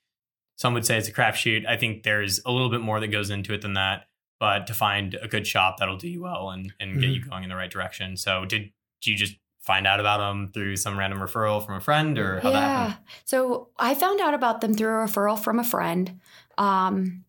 some 0.55 0.73
would 0.73 0.85
say 0.85 0.97
it's 0.97 1.07
a 1.09 1.13
crapshoot. 1.13 1.65
I 1.65 1.77
think 1.77 2.03
there's 2.03 2.39
a 2.45 2.51
little 2.51 2.69
bit 2.69 2.81
more 2.81 2.99
that 2.99 3.07
goes 3.07 3.29
into 3.29 3.53
it 3.53 3.61
than 3.61 3.73
that. 3.73 4.07
But 4.39 4.67
to 4.67 4.73
find 4.73 5.15
a 5.21 5.27
good 5.29 5.47
shop 5.47 5.77
that'll 5.79 5.97
do 5.97 6.09
you 6.09 6.21
well 6.21 6.49
and, 6.49 6.73
and 6.79 6.99
get 6.99 7.09
you 7.09 7.23
going 7.23 7.43
in 7.43 7.49
the 7.49 7.55
right 7.55 7.71
direction. 7.71 8.17
So 8.17 8.43
did, 8.45 8.71
you 9.03 9.15
just 9.15 9.35
find 9.61 9.87
out 9.87 9.99
about 9.99 10.17
them 10.17 10.51
through 10.53 10.75
some 10.75 10.99
random 10.99 11.19
referral 11.19 11.65
from 11.65 11.75
a 11.75 11.79
friend 11.79 12.19
or 12.19 12.39
how 12.41 12.51
that 12.51 12.59
happened? 12.59 12.97
So 13.23 13.69
I 13.79 13.95
found 13.95 14.19
out 14.19 14.33
about 14.33 14.59
them 14.61 14.73
through 14.73 14.89
a 14.89 15.05
referral 15.05 15.39
from 15.39 15.57
a 15.57 15.63
friend. 15.63 16.19
Um, 16.57 17.23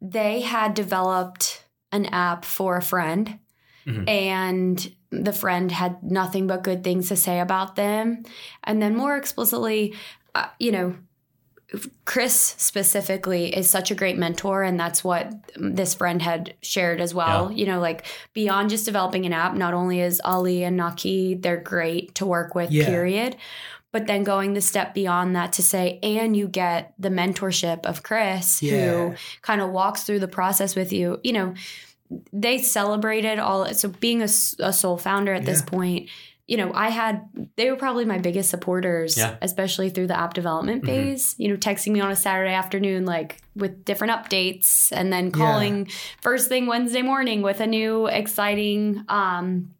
they 0.00 0.40
had 0.40 0.74
developed 0.74 1.64
an 1.92 2.06
app 2.06 2.44
for 2.44 2.76
a 2.76 2.82
friend, 2.82 3.38
Mhm. 3.86 4.08
and 4.08 4.94
the 5.10 5.32
friend 5.32 5.70
had 5.72 6.02
nothing 6.02 6.46
but 6.46 6.62
good 6.62 6.84
things 6.84 7.08
to 7.08 7.16
say 7.16 7.40
about 7.40 7.76
them. 7.76 8.22
And 8.64 8.80
then, 8.82 8.94
more 8.96 9.16
explicitly, 9.16 9.94
uh, 10.34 10.48
you 10.58 10.70
know, 10.72 10.96
Chris 12.06 12.54
specifically 12.56 13.54
is 13.54 13.68
such 13.68 13.90
a 13.90 13.94
great 13.94 14.16
mentor, 14.16 14.62
and 14.62 14.80
that's 14.80 15.04
what 15.04 15.32
this 15.56 15.94
friend 15.94 16.22
had 16.22 16.54
shared 16.62 17.00
as 17.00 17.12
well. 17.14 17.52
You 17.52 17.66
know, 17.66 17.78
like 17.78 18.06
beyond 18.32 18.70
just 18.70 18.86
developing 18.86 19.26
an 19.26 19.34
app, 19.34 19.54
not 19.54 19.74
only 19.74 20.00
is 20.00 20.20
Ali 20.24 20.64
and 20.64 20.78
Naki, 20.78 21.34
they're 21.34 21.60
great 21.60 22.14
to 22.16 22.24
work 22.26 22.54
with, 22.54 22.70
Yeah. 22.70 22.86
period. 22.86 23.36
But 23.92 24.06
then 24.06 24.24
going 24.24 24.54
the 24.54 24.60
step 24.60 24.94
beyond 24.94 25.36
that 25.36 25.52
to 25.54 25.62
say, 25.62 25.98
and 26.02 26.36
you 26.36 26.48
get 26.48 26.94
the 26.98 27.10
mentorship 27.10 27.84
of 27.84 28.02
Chris, 28.02 28.62
Yeah. 28.62 28.90
who 28.90 29.14
kind 29.42 29.60
of 29.60 29.70
walks 29.70 30.04
through 30.04 30.20
the 30.20 30.28
process 30.28 30.74
with 30.74 30.92
you. 30.92 31.20
You 31.22 31.32
know, 31.34 31.54
they 32.32 32.58
celebrated 32.58 33.38
all. 33.38 33.66
So 33.74 33.88
being 33.88 34.22
a 34.22 34.28
sole 34.28 34.96
founder 34.96 35.34
at 35.34 35.44
this 35.44 35.60
point, 35.60 36.08
you 36.48 36.56
know, 36.56 36.72
I 36.74 36.88
had 36.88 37.28
they 37.56 37.70
were 37.70 37.76
probably 37.76 38.04
my 38.06 38.18
biggest 38.18 38.48
supporters, 38.50 39.16
Yeah. 39.16 39.36
especially 39.42 39.90
through 39.90 40.06
the 40.08 40.18
app 40.18 40.34
development 40.34 40.82
Mhm. 40.82 40.86
phase. 40.86 41.34
You 41.38 41.48
know, 41.48 41.56
texting 41.56 41.92
me 41.92 42.00
on 42.00 42.10
a 42.10 42.16
Saturday 42.16 42.54
afternoon, 42.54 43.04
like 43.04 43.40
with 43.54 43.84
different 43.84 44.14
updates, 44.14 44.90
and 44.90 45.12
then 45.12 45.30
calling 45.30 45.88
first 46.22 46.48
thing 46.48 46.66
Wednesday 46.66 47.02
morning 47.02 47.42
with 47.42 47.60
a 47.60 47.66
new 47.66 48.06
exciting 48.06 49.04
um, 49.08 49.70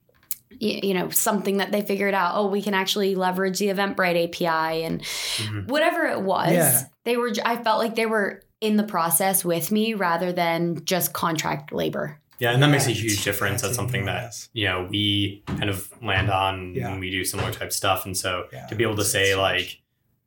y- 0.61 0.81
you 0.83 0.93
know 0.95 1.09
something 1.09 1.57
that 1.57 1.73
they 1.73 1.81
figured 1.83 2.15
out 2.15 2.33
oh 2.35 2.47
we 2.49 2.61
can 2.63 2.75
actually 2.75 3.15
leverage 3.15 3.59
the 3.59 3.69
eventbrite 3.69 4.25
api 4.29 4.83
and 4.85 5.03
Mhm. 5.03 5.69
whatever 5.69 6.05
it 6.07 6.21
was 6.23 6.53
Yeah. 6.53 6.83
they 7.05 7.17
were 7.17 7.31
i 7.45 7.57
felt 7.57 7.79
like 7.79 7.95
they 7.95 8.07
were 8.07 8.43
in 8.61 8.77
the 8.77 8.83
process 8.83 9.45
with 9.45 9.71
me 9.71 9.95
rather 9.95 10.33
than 10.33 10.85
just 10.85 11.13
contract 11.13 11.71
labor 11.73 12.19
Yeah, 12.41 12.53
and 12.53 12.63
that 12.63 12.69
makes 12.69 12.87
a 12.87 12.91
huge 12.93 13.25
difference. 13.25 13.63
That's 13.63 13.71
That's 13.71 13.77
something 13.77 14.05
that 14.07 14.35
you 14.53 14.67
know 14.67 14.87
we 14.91 15.43
kind 15.47 15.69
of 15.69 15.91
land 16.03 16.31
on 16.31 16.75
Yeah. 16.75 16.91
when 16.91 17.01
we 17.01 17.11
do 17.11 17.25
similar 17.25 17.51
type 17.53 17.73
stuff. 17.73 18.07
And 18.07 18.17
so 18.17 18.47
Yeah, 18.53 18.67
to 18.67 18.75
be 18.75 18.85
able 18.85 18.97
to 18.97 19.05
say 19.05 19.35
like 19.35 19.81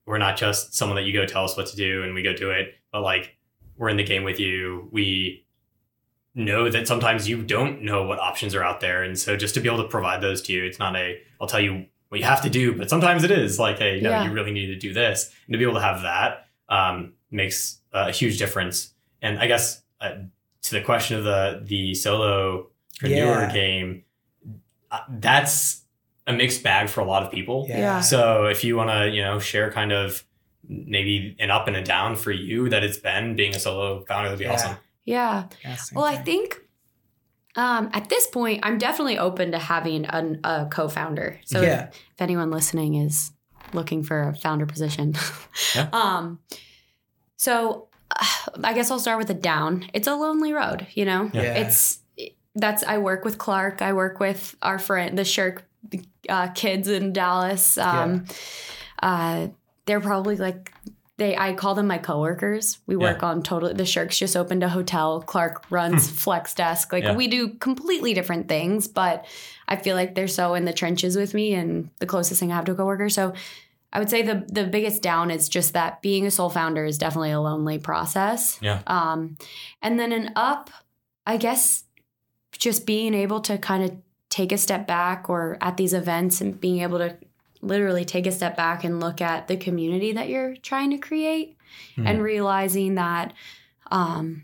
we're 0.06 0.18
not 0.18 0.36
just 0.38 0.74
someone 0.74 0.96
that 0.98 1.04
you 1.04 1.14
go 1.14 1.26
tell 1.26 1.46
us 1.46 1.56
what 1.56 1.68
to 1.68 1.76
do 1.76 2.04
and 2.04 2.14
we 2.14 2.22
go 2.24 2.34
do 2.34 2.50
it, 2.52 2.76
but 2.92 3.02
like 3.02 3.38
we're 3.78 3.90
in 3.90 3.98
the 3.98 4.04
game 4.04 4.24
with 4.24 4.40
you. 4.40 4.90
We 4.92 5.46
know 6.34 6.70
that 6.70 6.88
sometimes 6.88 7.28
you 7.28 7.42
don't 7.44 7.82
know 7.82 8.04
what 8.04 8.20
options 8.20 8.56
are 8.56 8.64
out 8.64 8.80
there, 8.80 9.04
and 9.04 9.18
so 9.18 9.36
just 9.36 9.54
to 9.56 9.60
be 9.60 9.68
able 9.70 9.84
to 9.84 9.90
provide 9.90 10.22
those 10.22 10.42
to 10.44 10.54
you, 10.54 10.64
it's 10.64 10.80
not 10.80 10.96
a 10.96 11.22
I'll 11.40 11.48
tell 11.48 11.60
you 11.62 11.86
what 12.10 12.20
you 12.20 12.26
have 12.26 12.42
to 12.42 12.50
do, 12.50 12.74
but 12.76 12.90
sometimes 12.90 13.24
it 13.24 13.32
is 13.32 13.58
like 13.60 13.80
hey, 13.80 14.00
no, 14.02 14.10
Yeah. 14.10 14.24
you 14.26 14.32
really 14.32 14.52
need 14.52 14.68
to 14.68 14.76
do 14.76 14.94
this, 14.94 15.32
and 15.46 15.54
to 15.54 15.58
be 15.58 15.64
able 15.64 15.76
to 15.76 15.82
have 15.82 16.02
that 16.04 16.48
um, 16.70 17.14
makes 17.32 17.80
a 17.94 18.12
huge 18.12 18.38
difference. 18.38 18.94
And 19.22 19.40
I 19.40 19.48
guess 19.48 19.82
uh, 20.00 20.12
to 20.64 20.72
the 20.76 20.82
question 20.82 21.18
of 21.18 21.24
the 21.24 21.62
the 21.64 21.94
solo 21.96 22.68
Yeah. 23.04 23.52
game, 23.54 24.04
uh, 24.92 25.00
that's 25.10 25.82
a 26.28 26.34
mixed 26.34 26.62
bag 26.64 26.88
for 26.90 27.02
a 27.02 27.06
lot 27.06 27.24
of 27.24 27.32
people. 27.32 27.66
Yeah. 27.68 27.78
Yeah. 27.80 28.00
So 28.02 28.46
if 28.46 28.64
you 28.64 28.76
want 28.78 28.90
to, 28.92 29.10
you 29.10 29.22
know, 29.24 29.40
share 29.40 29.72
kind 29.72 29.92
of 29.92 30.24
maybe 30.68 31.36
an 31.40 31.50
up 31.52 31.68
and 31.68 31.76
a 31.76 31.82
down 31.84 32.16
for 32.16 32.32
you 32.32 32.70
that 32.70 32.84
it's 32.84 32.98
been 32.98 33.36
being 33.36 33.56
a 33.56 33.60
solo 33.60 34.06
founder, 34.06 34.30
that'd 34.30 34.40
be 34.40 34.46
Yeah. 34.46 34.54
awesome. 34.54 34.76
yeah 35.04 35.46
Yeah, 35.64 35.76
same 35.76 35.96
Well, 35.98 36.06
I 36.06 36.16
think 36.18 36.60
um, 37.56 37.90
at 37.92 38.08
this 38.08 38.28
point, 38.28 38.60
I'm 38.64 38.78
definitely 38.78 39.18
open 39.18 39.52
to 39.52 39.58
having 39.60 40.06
an, 40.06 40.40
a 40.46 40.68
co-founder. 40.72 41.42
So 41.46 41.62
yeah. 41.62 41.88
if, 41.90 41.96
if 42.14 42.22
anyone 42.22 42.50
listening 42.52 42.96
is 42.96 43.32
looking 43.74 44.04
for 44.04 44.30
a 44.30 44.36
founder 44.36 44.66
position, 44.66 45.16
Yeah. 45.76 45.90
um, 45.94 46.40
so 47.36 47.88
I 48.64 48.74
guess 48.74 48.92
I'll 48.92 49.00
start 49.00 49.18
with 49.18 49.30
a 49.30 49.34
down. 49.36 49.86
It's 49.94 50.08
a 50.08 50.16
lonely 50.16 50.54
road, 50.54 50.88
you 50.94 51.06
know. 51.06 51.30
Yeah. 51.34 51.42
Yeah. 51.44 51.54
It's 51.66 52.00
that's 52.56 52.84
I 52.84 52.98
work 52.98 53.24
with 53.24 53.38
Clark. 53.38 53.82
I 53.82 53.94
work 53.94 54.20
with 54.20 54.56
our 54.62 54.78
friend 54.80 55.18
the 55.18 55.24
Shirk 55.26 55.64
uh, 56.30 56.50
kids 56.50 56.88
in 56.88 57.14
Dallas. 57.14 57.78
Um, 57.78 58.26
uh, 59.02 59.48
they're 59.86 60.02
probably 60.02 60.36
like 60.36 60.74
they. 61.18 61.36
I 61.38 61.54
call 61.54 61.76
them 61.76 61.88
my 61.88 61.98
coworkers. 61.98 62.80
We 62.88 62.96
work 62.96 63.24
on 63.24 63.42
totally. 63.42 63.74
The 63.74 63.86
Shirks 63.86 64.18
just 64.20 64.36
opened 64.36 64.64
a 64.64 64.70
hotel. 64.70 65.22
Clark 65.22 65.66
runs 65.72 66.10
Flex 66.10 66.54
Desk. 66.54 66.92
Like 66.92 67.04
Yeah. 67.04 67.16
we 67.16 67.28
do 67.28 67.50
completely 67.50 68.14
different 68.14 68.48
things, 68.48 68.88
but 68.88 69.26
I 69.68 69.78
feel 69.78 69.96
like 69.96 70.14
they're 70.16 70.28
so 70.28 70.54
in 70.54 70.66
the 70.66 70.74
trenches 70.74 71.16
with 71.16 71.34
me 71.34 71.54
and 71.54 71.90
the 72.00 72.06
closest 72.06 72.40
thing 72.40 72.52
I 72.52 72.56
have 72.56 72.66
to 72.66 72.74
a 72.74 72.76
coworker. 72.76 73.10
So. 73.10 73.34
I 73.94 74.00
would 74.00 74.10
say 74.10 74.22
the 74.22 74.46
the 74.48 74.64
biggest 74.66 75.02
down 75.02 75.32
is 75.32 75.50
just 75.50 75.74
that 75.74 76.02
being 76.02 76.26
a 76.26 76.32
sole 76.32 76.50
founder 76.50 76.86
is 76.86 76.98
definitely 76.98 77.32
a 77.32 77.40
lonely 77.42 77.78
process. 77.78 78.58
Yeah. 78.62 78.82
Um, 78.88 79.38
and 79.82 80.00
then 80.00 80.12
an 80.12 80.32
up, 80.36 80.70
I 81.28 81.38
guess, 81.38 81.84
just 82.58 82.86
being 82.86 83.14
able 83.14 83.42
to 83.42 83.58
kind 83.58 83.84
of 83.84 83.92
take 84.30 84.52
a 84.52 84.58
step 84.58 84.88
back 84.88 85.30
or 85.30 85.58
at 85.62 85.76
these 85.78 85.94
events 85.94 86.40
and 86.42 86.60
being 86.60 86.80
able 86.82 87.00
to 87.00 87.18
literally 87.62 88.06
take 88.06 88.26
a 88.26 88.32
step 88.32 88.56
back 88.56 88.84
and 88.84 89.00
look 89.00 89.20
at 89.22 89.48
the 89.48 89.58
community 89.58 90.14
that 90.14 90.30
you're 90.30 90.56
trying 90.58 90.90
to 90.92 90.98
create 90.98 91.58
Hmm. 91.96 92.06
and 92.08 92.22
realizing 92.22 92.96
that 92.96 93.34
um 93.92 94.44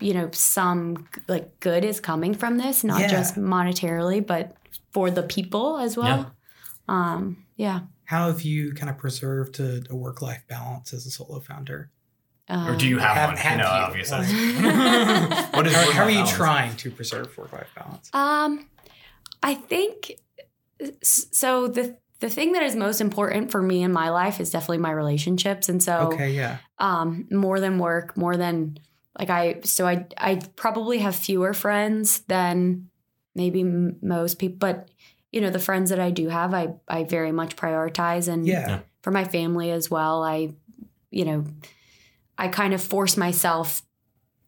you 0.00 0.12
know 0.14 0.28
some 0.32 1.06
like 1.28 1.60
good 1.60 1.84
is 1.84 2.00
coming 2.00 2.34
from 2.34 2.56
this 2.58 2.82
not 2.82 3.00
Yeah. 3.02 3.06
just 3.08 3.36
monetarily 3.36 4.24
but 4.26 4.56
for 4.92 5.10
the 5.12 5.22
people 5.22 5.78
as 5.78 5.96
well 5.96 6.34
um 6.88 7.44
yeah 7.56 7.80
How 8.10 8.26
have 8.26 8.42
you 8.42 8.72
kind 8.74 8.90
of 8.90 8.98
preserved 8.98 9.60
a, 9.60 9.82
a 9.88 9.94
work 9.94 10.20
life 10.20 10.42
balance 10.48 10.92
as 10.92 11.06
a 11.06 11.10
solo 11.10 11.38
founder? 11.40 11.90
Or 12.48 12.74
do 12.74 12.88
you 12.88 12.96
Um, 12.96 13.02
have, 13.02 13.16
Have- 13.16 13.28
one? 13.28 13.36
have 13.36 13.58
no, 13.58 13.64
you? 13.64 13.70
obviously. 13.70 14.18
What 14.18 15.66
is 15.68 15.72
how, 15.76 15.80
work-life 15.80 15.92
how 15.94 16.02
are 16.04 16.10
you 16.10 16.16
balance? 16.16 16.32
trying 16.32 16.76
to 16.78 16.90
preserve 16.90 17.38
work 17.38 17.52
life 17.52 17.68
balance? 17.76 18.10
Um, 18.12 18.66
I 19.42 19.54
think 19.54 20.12
so. 21.02 21.68
The 21.68 21.96
the 22.20 22.28
thing 22.28 22.52
that 22.52 22.62
is 22.64 22.74
most 22.76 23.00
important 23.00 23.50
for 23.50 23.62
me 23.62 23.82
in 23.82 23.92
my 23.92 24.10
life 24.10 24.40
is 24.40 24.50
definitely 24.50 24.78
my 24.78 24.90
relationships, 24.90 25.68
and 25.68 25.82
so 25.82 26.10
Okay, 26.12 26.32
yeah. 26.32 26.58
um, 26.78 27.26
more 27.30 27.60
than 27.60 27.78
work, 27.78 28.16
more 28.16 28.36
than 28.36 28.78
like 29.18 29.30
I. 29.30 29.60
So 29.64 29.86
I 29.86 30.06
I 30.18 30.40
probably 30.56 30.98
have 30.98 31.14
fewer 31.14 31.54
friends 31.54 32.20
than 32.26 32.90
maybe 33.34 33.60
m- 33.60 33.96
most 34.02 34.38
people, 34.40 34.56
but 34.58 34.90
you 35.32 35.40
know 35.40 35.50
the 35.50 35.58
friends 35.58 35.90
that 35.90 36.00
I 36.00 36.10
do 36.10 36.28
have, 36.28 36.52
I 36.54 36.74
I 36.88 37.04
very 37.04 37.32
much 37.32 37.56
prioritize, 37.56 38.28
and 38.28 38.46
Yeah. 38.46 38.68
Yeah. 38.68 38.78
for 39.02 39.10
my 39.10 39.24
family 39.24 39.70
as 39.70 39.90
well. 39.90 40.22
I, 40.22 40.52
you 41.10 41.24
know, 41.24 41.44
I 42.38 42.48
kind 42.48 42.74
of 42.74 42.82
force 42.82 43.16
myself. 43.16 43.82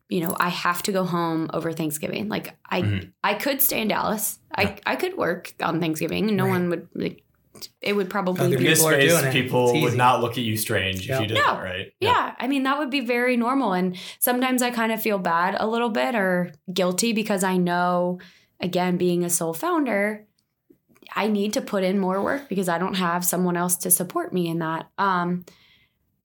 You 0.08 0.20
know, 0.20 0.36
I 0.38 0.50
have 0.50 0.82
to 0.84 0.92
go 0.92 1.04
home 1.04 1.48
over 1.54 1.72
Thanksgiving. 1.72 2.28
Like 2.28 2.54
I, 2.68 2.82
Mhm. 2.82 3.12
I 3.24 3.34
could 3.34 3.62
stay 3.62 3.80
in 3.80 3.88
Dallas. 3.88 4.38
Yeah. 4.58 4.64
I, 4.84 4.92
I 4.92 4.96
could 4.96 5.16
work 5.16 5.54
on 5.62 5.80
Thanksgiving. 5.80 6.36
No 6.36 6.44
Right. 6.44 6.50
one 6.50 6.68
would. 6.70 6.88
Like, 6.94 7.22
it 7.80 7.94
would 7.94 8.10
probably 8.10 8.44
Other 8.44 8.58
be. 8.58 8.64
this 8.64 8.80
People 8.80 8.90
space, 8.92 9.10
doing 9.12 9.24
it. 9.26 9.32
people 9.32 9.80
would 9.82 9.94
not 9.96 10.20
look 10.20 10.32
at 10.32 10.38
you 10.44 10.56
strange 10.56 11.06
Yeah. 11.06 11.14
if 11.16 11.20
you 11.22 11.26
did 11.28 11.34
No. 11.34 11.54
that, 11.54 11.62
right? 11.62 11.92
Yeah, 12.00 12.34
I 12.38 12.46
mean 12.48 12.64
that 12.64 12.78
would 12.78 12.90
be 12.90 13.00
very 13.00 13.36
normal, 13.36 13.72
and 13.72 13.96
sometimes 14.18 14.62
I 14.62 14.70
kind 14.70 14.90
of 14.90 15.00
feel 15.00 15.18
bad 15.18 15.56
a 15.60 15.66
little 15.66 15.90
bit 15.90 16.14
or 16.16 16.52
guilty 16.72 17.12
because 17.12 17.44
I 17.44 17.56
know, 17.56 18.18
again, 18.60 18.96
being 18.96 19.22
a 19.24 19.30
sole 19.30 19.54
founder, 19.54 20.26
I 21.14 21.28
need 21.28 21.52
to 21.54 21.60
put 21.60 21.84
in 21.84 21.98
more 21.98 22.22
work 22.22 22.48
because 22.48 22.68
I 22.68 22.78
don't 22.78 22.94
have 22.94 23.24
someone 23.24 23.56
else 23.56 23.76
to 23.78 23.90
support 23.90 24.32
me 24.32 24.48
in 24.48 24.58
that. 24.60 24.90
Um, 24.98 25.44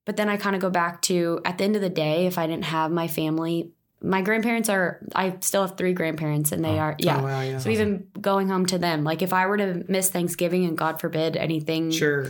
but 0.06 0.16
then 0.18 0.30
I 0.30 0.38
kind 0.38 0.56
of 0.56 0.62
go 0.62 0.70
back 0.70 1.02
to 1.04 1.42
at 1.44 1.58
the 1.58 1.64
end 1.66 1.76
of 1.76 1.82
the 1.82 1.90
day, 1.90 2.28
if 2.28 2.38
I 2.38 2.48
didn't 2.48 2.66
have 2.66 2.92
my 2.92 3.08
family, 3.08 3.72
my 4.02 4.22
grandparents 4.22 4.70
are. 4.70 5.00
I 5.16 5.36
still 5.42 5.66
have 5.66 5.76
three 5.76 5.94
grandparents, 5.94 6.52
and 6.52 6.64
they 6.64 6.76
Oh. 6.76 6.80
are 6.80 6.96
yeah. 7.00 7.20
Oh, 7.20 7.24
wow, 7.24 7.42
yeah. 7.42 7.58
So 7.58 7.70
even 7.72 8.08
going 8.22 8.48
home 8.48 8.66
to 8.68 8.78
them, 8.78 9.04
like 9.04 9.22
if 9.22 9.34
I 9.34 9.48
were 9.48 9.58
to 9.58 9.84
miss 9.90 10.10
Thanksgiving 10.12 10.66
and 10.66 10.78
God 10.78 11.02
forbid 11.02 11.36
anything, 11.36 11.90
Sure. 11.92 12.28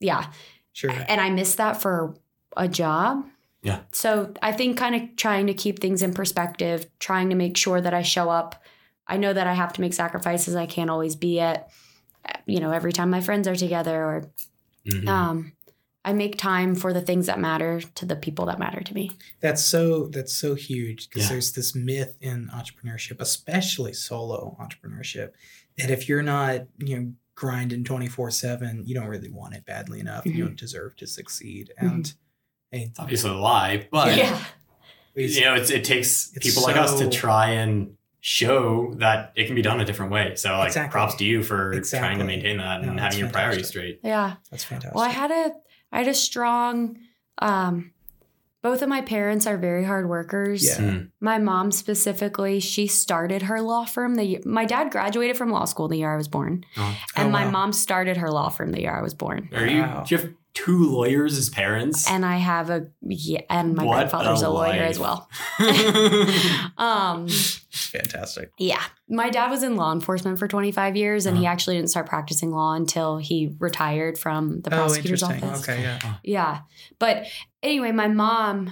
yeah, 0.00 0.26
Sure. 0.72 0.90
and 0.90 1.20
I 1.20 1.28
missed 1.30 1.58
that 1.58 1.80
for 1.80 2.14
a 2.56 2.68
job. 2.68 3.26
Yeah. 3.62 3.80
So 3.92 4.32
I 4.42 4.52
think 4.52 4.76
kind 4.78 4.94
of 4.94 5.16
trying 5.16 5.46
to 5.48 5.54
keep 5.54 5.78
things 5.78 6.02
in 6.02 6.14
perspective, 6.14 6.86
trying 6.98 7.28
to 7.30 7.36
make 7.36 7.56
sure 7.56 7.80
that 7.80 7.92
I 7.94 8.02
show 8.02 8.30
up. 8.30 8.62
I 9.06 9.16
know 9.16 9.32
that 9.32 9.46
I 9.46 9.54
have 9.54 9.72
to 9.74 9.80
make 9.80 9.92
sacrifices. 9.94 10.54
I 10.56 10.66
can't 10.66 10.90
always 10.90 11.16
be 11.16 11.40
at, 11.40 11.70
you 12.46 12.60
know, 12.60 12.70
every 12.72 12.92
time 12.92 13.10
my 13.10 13.20
friends 13.20 13.46
are 13.48 13.56
together 13.56 14.02
or 14.02 14.30
Mhm. 14.86 15.08
um, 15.08 15.52
I 16.06 16.12
make 16.12 16.36
time 16.36 16.74
for 16.74 16.92
the 16.92 17.00
things 17.00 17.26
that 17.26 17.40
matter 17.40 17.80
to 17.80 18.04
the 18.04 18.16
people 18.16 18.44
that 18.46 18.58
matter 18.58 18.80
to 18.82 18.94
me. 18.94 19.10
That's 19.40 19.62
so 19.64 20.08
that's 20.08 20.34
so 20.34 20.54
huge 20.54 21.08
because 21.08 21.22
Yeah. 21.24 21.28
there's 21.30 21.52
this 21.52 21.74
myth 21.74 22.16
in 22.20 22.48
entrepreneurship, 22.48 23.20
especially 23.20 23.94
solo 23.94 24.56
entrepreneurship, 24.60 25.30
that 25.78 25.90
if 25.90 26.06
you're 26.08 26.22
not, 26.22 26.66
you 26.78 27.00
know, 27.00 27.12
grinding 27.34 27.84
24/7, 27.84 28.86
you 28.86 28.94
don't 28.94 29.06
really 29.08 29.30
want 29.30 29.54
it 29.54 29.64
badly 29.64 29.98
enough. 29.98 30.24
Mhm. 30.24 30.34
You 30.34 30.44
don't 30.44 30.58
deserve 30.58 30.94
to 30.96 31.06
succeed. 31.06 31.72
Mhm. 31.80 31.90
And 31.90 32.14
hey, 32.70 32.82
It's 32.90 32.98
obviously 32.98 33.30
a 33.30 33.34
lie, 33.34 33.88
but 33.90 34.16
yeah. 34.16 34.44
you 35.14 35.40
know, 35.40 35.54
it's, 35.54 35.70
it 35.70 35.84
takes 35.84 36.32
It's 36.34 36.46
people 36.46 36.62
like 36.64 36.76
us 36.76 36.98
to 36.98 37.08
try 37.08 37.50
and 37.52 37.96
show 38.26 38.94
that 38.96 39.32
it 39.36 39.44
can 39.44 39.54
be 39.54 39.60
done 39.60 39.80
a 39.80 39.84
different 39.84 40.10
way. 40.10 40.34
So, 40.34 40.56
like, 40.56 40.68
Exactly. 40.68 40.90
props 40.92 41.14
to 41.16 41.24
you 41.26 41.42
for 41.42 41.78
trying 41.82 42.16
to 42.20 42.24
maintain 42.24 42.56
that 42.56 42.80
No, 42.82 42.88
and 42.88 42.98
having 42.98 43.18
your 43.18 43.28
priorities 43.28 43.68
straight. 43.68 44.00
Yeah. 44.02 44.36
that's 44.50 44.64
fantastic. 44.64 44.94
Well, 44.94 45.04
I 45.04 45.10
had 45.10 45.30
a 45.30 45.52
I 45.92 45.98
had 45.98 46.08
a 46.08 46.14
strong 46.14 46.96
um 47.40 47.90
both 48.62 48.80
of 48.80 48.88
my 48.88 49.02
parents 49.02 49.46
are 49.46 49.58
very 49.58 49.84
hard 49.84 50.08
workers. 50.08 50.64
Yeah. 50.64 50.82
Mm. 50.86 51.10
My 51.20 51.36
mom 51.36 51.70
specifically, 51.70 52.60
she 52.60 52.86
started 52.86 53.42
her 53.42 53.60
law 53.60 53.84
firm 53.84 54.14
the 54.14 54.24
year 54.24 54.40
my 54.46 54.64
dad 54.64 54.90
graduated 54.90 55.36
from 55.36 55.50
law 55.50 55.66
school 55.66 55.86
the 55.88 55.98
year 55.98 56.10
I 56.14 56.16
was 56.16 56.28
born. 56.28 56.64
Oh. 56.78 56.96
And 57.16 57.28
Oh, 57.28 57.30
my 57.30 57.44
wow. 57.44 57.50
mom 57.50 57.72
started 57.74 58.16
her 58.16 58.30
law 58.30 58.48
firm 58.48 58.72
the 58.72 58.80
year 58.80 58.96
I 58.98 59.02
was 59.02 59.12
born. 59.12 59.50
Are 59.54 59.66
you, 59.66 59.82
Wow. 59.82 60.04
do 60.08 60.14
you 60.14 60.20
have 60.22 60.30
two 60.54 60.88
lawyers 60.90 61.36
as 61.36 61.50
parents? 61.50 62.08
And 62.10 62.24
I 62.24 62.36
have 62.38 62.70
a 62.70 62.86
yeah, 63.02 63.40
and 63.50 63.74
my 63.76 63.84
What 63.84 63.94
grandfather's 63.96 64.42
a 64.42 64.48
a, 64.48 64.50
lawyer 64.50 64.68
life. 64.80 64.90
as 64.90 64.98
well. 64.98 65.28
um 66.78 67.28
fantastic. 67.70 68.50
yeah. 68.58 68.82
My 69.08 69.30
dad 69.30 69.50
was 69.50 69.62
in 69.62 69.76
law 69.76 69.92
enforcement 69.92 70.38
for 70.38 70.48
25 70.48 70.96
years 70.96 71.26
and 71.26 71.36
he 71.36 71.44
Uh-huh. 71.44 71.52
actually 71.52 71.76
didn't 71.76 71.90
start 71.90 72.06
practicing 72.06 72.50
law 72.50 72.72
until 72.74 73.18
he 73.18 73.54
retired 73.58 74.18
from 74.18 74.60
the 74.62 74.72
Oh, 74.74 74.76
prosecutor's 74.78 75.22
interesting. 75.22 75.48
office. 75.50 75.68
Okay, 75.68 75.82
yeah. 75.82 76.14
Yeah. 76.22 76.58
But 76.98 77.26
anyway, 77.62 77.92
my 77.92 78.08
mom 78.08 78.70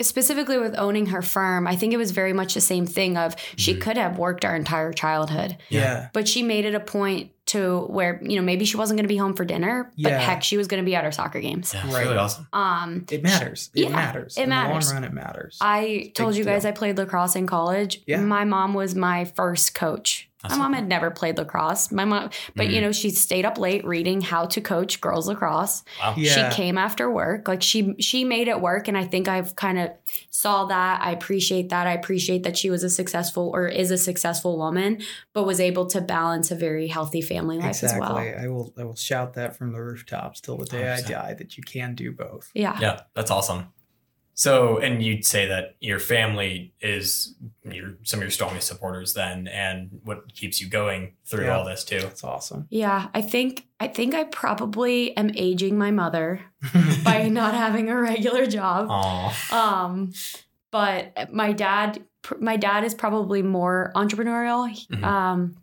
specifically 0.00 0.58
with 0.58 0.74
owning 0.78 1.06
her 1.06 1.22
firm, 1.22 1.66
I 1.66 1.76
think 1.76 1.92
it 1.92 1.96
was 1.96 2.10
very 2.10 2.32
much 2.32 2.54
the 2.54 2.60
same 2.60 2.86
thing 2.86 3.16
of 3.16 3.36
she 3.56 3.74
Mhm. 3.74 3.80
could 3.80 3.96
have 3.96 4.18
worked 4.18 4.44
our 4.44 4.56
entire 4.56 4.92
childhood, 4.92 5.56
Yeah. 5.68 6.08
but 6.12 6.26
she 6.28 6.42
made 6.42 6.64
it 6.64 6.74
a 6.74 6.80
point 6.80 7.30
to 7.46 7.80
where 7.90 8.18
you 8.22 8.36
know 8.36 8.42
maybe 8.42 8.64
she 8.64 8.76
wasn't 8.78 8.96
going 8.96 9.04
to 9.04 9.08
be 9.12 9.18
home 9.18 9.34
for 9.34 9.44
dinner, 9.44 9.92
but 9.98 10.10
Yeah. 10.12 10.18
heck, 10.18 10.42
she 10.42 10.56
was 10.56 10.66
going 10.66 10.82
to 10.82 10.84
be 10.84 10.96
at 10.96 11.04
her 11.04 11.12
soccer 11.12 11.40
games. 11.40 11.74
Yeah, 11.74 11.92
Right. 11.92 12.04
really 12.06 12.16
awesome. 12.16 12.46
Um, 12.54 13.04
It 13.10 13.22
matters. 13.22 13.70
It 13.74 13.82
Yeah, 13.84 13.88
matters. 13.90 14.36
it 14.38 14.44
In 14.44 14.48
matters. 14.48 14.88
the 14.88 14.94
long 14.94 15.02
run, 15.02 15.10
it 15.10 15.14
matters. 15.14 15.58
I 15.60 16.10
told 16.14 16.36
you 16.36 16.44
guys 16.44 16.62
deal. 16.62 16.70
I 16.70 16.72
played 16.72 16.96
lacrosse 16.96 17.36
in 17.36 17.46
college. 17.46 18.00
Yeah. 18.06 18.20
My 18.20 18.44
mom 18.44 18.72
was 18.72 18.94
my 18.94 19.26
first 19.26 19.74
coach. 19.74 20.30
That's 20.44 20.56
my 20.58 20.64
mom 20.64 20.72
so 20.72 20.76
had 20.76 20.88
never 20.88 21.10
played 21.10 21.38
lacrosse. 21.38 21.90
My 21.90 22.04
mom, 22.04 22.30
but 22.54 22.68
you 22.68 22.78
Mhm. 22.78 22.82
know, 22.82 22.92
she 22.92 23.10
stayed 23.10 23.44
up 23.44 23.58
late 23.58 23.84
reading 23.84 24.20
how 24.20 24.44
to 24.46 24.60
coach 24.60 25.00
girls 25.00 25.26
lacrosse. 25.26 25.82
Wow. 26.00 26.14
Yeah. 26.16 26.50
She 26.50 26.56
came 26.56 26.78
after 26.78 27.10
work. 27.10 27.48
Like 27.48 27.62
she 27.62 27.94
she 27.98 28.24
made 28.24 28.46
it 28.48 28.60
work 28.60 28.86
and 28.86 28.96
I 28.96 29.04
think 29.04 29.26
I've 29.26 29.56
kind 29.56 29.78
of 29.78 29.90
saw 30.30 30.66
that. 30.66 31.00
I 31.02 31.10
appreciate 31.12 31.70
that. 31.70 31.86
I 31.86 31.92
appreciate 31.92 32.42
that 32.44 32.56
she 32.56 32.70
was 32.70 32.84
a 32.84 32.90
successful 32.90 33.50
or 33.54 33.66
is 33.66 33.90
a 33.90 33.98
successful 33.98 34.56
woman, 34.58 35.00
but 35.32 35.44
was 35.46 35.60
able 35.60 35.86
to 35.86 36.00
balance 36.00 36.50
a 36.50 36.54
very 36.54 36.86
healthy 36.88 37.22
family 37.22 37.56
life 37.58 37.68
exactly. 37.82 37.96
as 37.96 38.00
well. 38.00 38.16
I 38.44 38.48
will. 38.48 38.72
I 38.78 38.84
will 38.84 38.96
shout 38.96 39.34
that 39.34 39.56
from 39.56 39.72
the 39.72 39.82
rooftops 39.82 40.40
till 40.40 40.56
the 40.58 40.66
day 40.66 40.92
I 40.92 40.96
100%. 41.00 41.08
die 41.08 41.34
that 41.34 41.56
you 41.56 41.62
can 41.64 41.94
do 41.94 42.12
both. 42.12 42.50
Yeah. 42.54 42.78
Yeah, 42.80 43.00
that's 43.14 43.30
awesome. 43.30 43.68
So, 44.36 44.78
and 44.78 45.00
you'd 45.02 45.24
say 45.24 45.46
that 45.46 45.76
your 45.80 46.00
family 46.00 46.74
is 46.80 47.34
your 47.62 47.94
some 48.02 48.18
of 48.18 48.24
your 48.24 48.30
strongest 48.30 48.66
supporters 48.66 49.14
then, 49.14 49.46
and 49.48 50.00
what 50.02 50.34
keeps 50.34 50.60
you 50.60 50.68
going 50.68 51.12
through 51.24 51.44
Yeah. 51.46 51.56
all 51.58 51.64
this 51.64 51.84
too. 51.84 52.00
That's 52.00 52.24
awesome. 52.24 52.66
Yeah, 52.68 53.08
I 53.14 53.22
think 53.22 53.66
I 53.78 53.86
think 53.88 54.12
I 54.14 54.24
probably 54.24 55.16
am 55.16 55.30
aging 55.36 55.78
my 55.78 55.90
mother 55.92 56.40
by 57.04 57.28
not 57.28 57.54
having 57.54 57.88
a 57.90 57.96
regular 58.00 58.46
job. 58.46 58.88
Aw. 58.90 59.54
Um, 59.84 60.12
but 60.72 61.32
my 61.32 61.52
dad, 61.52 62.02
my 62.40 62.56
dad 62.56 62.82
is 62.82 62.94
probably 62.94 63.42
more 63.42 63.92
entrepreneurial. 63.94 64.68
Mhm. 64.88 65.04
Um, 65.04 65.56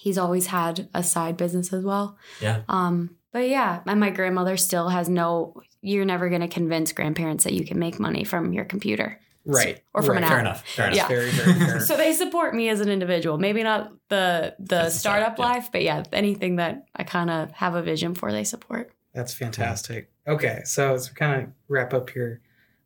he's 0.00 0.16
always 0.16 0.46
had 0.46 0.88
a 0.94 1.02
side 1.02 1.36
business 1.36 1.72
as 1.74 1.84
well. 1.84 2.16
Yeah. 2.40 2.62
Um, 2.68 3.16
but 3.32 3.48
yeah, 3.50 3.80
and 3.84 4.00
my 4.00 4.08
grandmother 4.08 4.56
still 4.56 4.88
has 4.88 5.10
no. 5.10 5.60
You're 5.80 6.04
never 6.04 6.28
going 6.28 6.40
to 6.40 6.48
convince 6.48 6.92
grandparents 6.92 7.44
that 7.44 7.52
you 7.52 7.64
can 7.64 7.78
make 7.78 7.98
money 8.00 8.24
from 8.24 8.52
your 8.52 8.64
computer. 8.64 9.20
right. 9.44 9.80
Or 9.94 10.02
from 10.02 10.14
right. 10.16 10.22
an 10.24 10.28
Fair 10.28 10.38
app. 10.38 10.44
enough. 10.44 10.66
Fair 10.68 10.86
enough. 10.86 10.96
Yeah. 10.96 11.08
Very, 11.08 11.30
very 11.30 11.52
fair. 11.54 11.80
So 11.88 11.96
they 11.96 12.12
support 12.12 12.54
me 12.54 12.68
as 12.68 12.80
an 12.80 12.88
individual. 12.88 13.38
Maybe 13.38 13.62
not 13.62 13.90
the 14.08 14.54
the 14.58 14.64
That's 14.66 14.94
the 14.94 14.98
start, 15.00 15.20
startup 15.20 15.38
yeah. 15.38 15.44
life, 15.44 15.68
but 15.72 15.82
yeah, 15.82 16.02
anything 16.12 16.56
that 16.56 16.86
I 16.96 17.04
kind 17.04 17.30
of 17.30 17.50
have 17.52 17.74
a 17.74 17.82
vision 17.82 18.14
for, 18.14 18.30
they 18.32 18.44
support. 18.44 18.90
That's 19.14 19.32
fantastic. 19.32 20.10
Okay, 20.26 20.60
so 20.64 20.94
as 20.94 21.08
we 21.10 21.14
kind 21.14 21.42
of 21.42 21.48
wrap 21.68 21.94
up 21.94 22.10
here, 22.10 22.40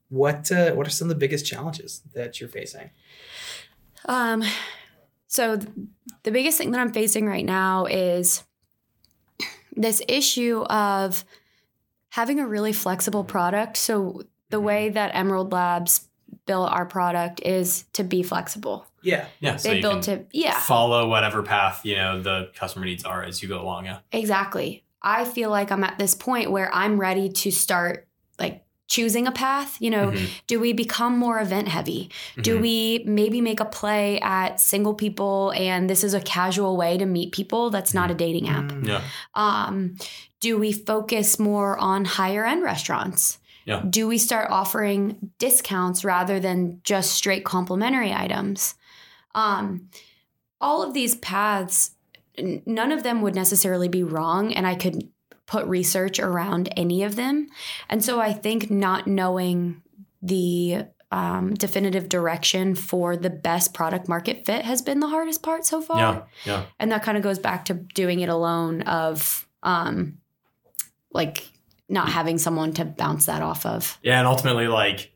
what 0.09 0.53
uh, 0.53 0.73
what 0.73 0.87
are 0.87 0.91
some 0.91 1.07
of 1.07 1.17
the 1.17 1.19
biggest 1.19 1.45
challenges 1.47 2.03
that 2.15 2.39
you're 2.41 2.49
facing? 2.49 2.91
Um, 4.07 4.43
so 5.27 5.57
th- 5.57 5.69
the 6.23 6.31
biggest 6.31 6.59
thing 6.59 6.71
that 6.73 6.81
I'm 6.81 6.93
facing 6.93 7.27
right 7.27 7.45
now 7.45 7.87
is 7.87 8.45
this 9.75 10.03
issue 10.07 10.63
of 10.65 11.25
having 12.13 12.39
a 12.39 12.47
really 12.47 12.73
flexible 12.75 13.25
product. 13.25 13.77
So 13.79 14.23
the 14.51 14.61
Mhm. 14.61 14.65
way 14.65 14.89
that 14.91 15.15
Emerald 15.15 15.51
Labs 15.51 16.09
built 16.45 16.71
our 16.71 16.85
product 16.85 17.41
is 17.41 17.85
to 17.95 18.05
be 18.05 18.23
flexible. 18.23 18.87
Yeah, 19.01 19.25
Yeah. 19.41 19.57
They 19.57 19.77
you 19.77 19.83
built 19.83 20.05
can 20.05 20.19
to 20.19 20.25
yeah, 20.33 20.59
follow 20.61 21.09
whatever 21.09 21.43
path 21.43 21.81
you 21.85 21.97
know 21.97 22.21
the 22.23 22.51
customer 22.55 22.85
needs 22.85 23.03
are 23.05 23.23
as 23.25 23.43
you 23.43 23.49
go 23.49 23.61
along. 23.61 23.87
Yeah. 23.87 23.99
exactly. 24.13 24.85
I 25.01 25.25
feel 25.25 25.49
like 25.51 25.73
I'm 25.73 25.83
at 25.85 25.99
this 25.99 26.15
point 26.15 26.51
where 26.51 26.73
I'm 26.75 26.99
ready 27.01 27.29
to 27.31 27.51
start 27.51 28.07
like 28.39 28.63
choosing 28.93 29.27
a 29.27 29.33
path, 29.33 29.71
you 29.81 29.89
know, 29.89 30.09
Mhm. 30.11 30.29
do 30.47 30.61
we 30.61 30.71
become 30.75 31.17
more 31.17 31.41
event 31.41 31.67
heavy? 31.67 32.11
Do 32.43 32.59
Mhm. 32.59 32.61
we 32.61 33.05
maybe 33.07 33.41
make 33.41 33.59
a 33.59 33.65
play 33.65 34.21
at 34.21 34.61
single 34.61 34.93
people 34.93 35.51
and 35.57 35.89
this 35.89 36.05
is 36.05 36.13
a 36.13 36.21
casual 36.21 36.77
way 36.77 36.99
to 36.99 37.07
meet 37.07 37.33
people 37.33 37.71
that's 37.71 37.95
not 37.95 38.11
a 38.11 38.15
dating 38.15 38.51
app? 38.51 38.65
Mm, 38.71 38.87
Yeah. 38.87 39.01
Um, 39.35 39.97
do 40.41 40.59
we 40.59 40.73
focus 40.73 41.39
more 41.39 41.79
on 41.79 42.05
higher 42.05 42.45
end 42.45 42.63
restaurants? 42.63 43.39
Yeah. 43.65 43.81
Do 43.89 44.07
we 44.09 44.19
start 44.19 44.51
offering 44.51 45.31
discounts 45.39 46.05
rather 46.05 46.39
than 46.39 46.81
just 46.85 47.13
straight 47.13 47.45
complimentary 47.47 48.13
items? 48.13 48.75
Um, 49.35 49.89
all 50.61 50.83
of 50.83 50.93
these 50.93 51.15
paths, 51.15 51.93
none 52.67 52.93
of 52.93 53.05
them 53.05 53.23
would 53.23 53.35
necessarily 53.35 53.89
be 53.89 54.03
wrong, 54.03 54.53
and 54.53 54.67
I 54.67 54.75
could 54.75 55.09
put 55.47 55.67
research 55.67 56.19
around 56.19 56.73
any 56.77 57.03
of 57.03 57.17
them. 57.17 57.49
And 57.89 58.05
so 58.05 58.21
I 58.21 58.33
think 58.33 58.71
not 58.71 59.07
knowing 59.07 59.83
the 60.23 60.85
um, 61.11 61.53
definitive 61.55 62.09
direction 62.09 62.75
for 62.75 63.17
the 63.17 63.29
best 63.29 63.75
product 63.75 64.09
market 64.09 64.47
fit 64.47 64.65
has 64.65 64.81
been 64.81 65.01
the 65.01 65.09
hardest 65.09 65.43
part 65.43 65.67
so 65.67 65.83
far 65.83 65.99
Yeah. 65.99 66.23
Yeah. 66.47 66.65
and 66.79 66.91
that 66.91 67.03
kind 67.03 67.19
of 67.19 67.23
goes 67.23 67.39
back 67.39 67.67
to 67.67 67.75
doing 67.75 68.21
it 68.21 68.31
alone 68.31 68.81
of 68.83 69.47
um 69.63 70.19
like 71.13 71.47
not 71.89 72.09
having 72.09 72.39
someone 72.39 72.73
to 72.75 72.87
bounce 72.87 73.27
that 73.27 73.43
off 73.43 73.67
of 73.67 73.99
Yeah. 74.03 74.19
And 74.19 74.27
ultimately, 74.27 74.69
like, 74.69 75.13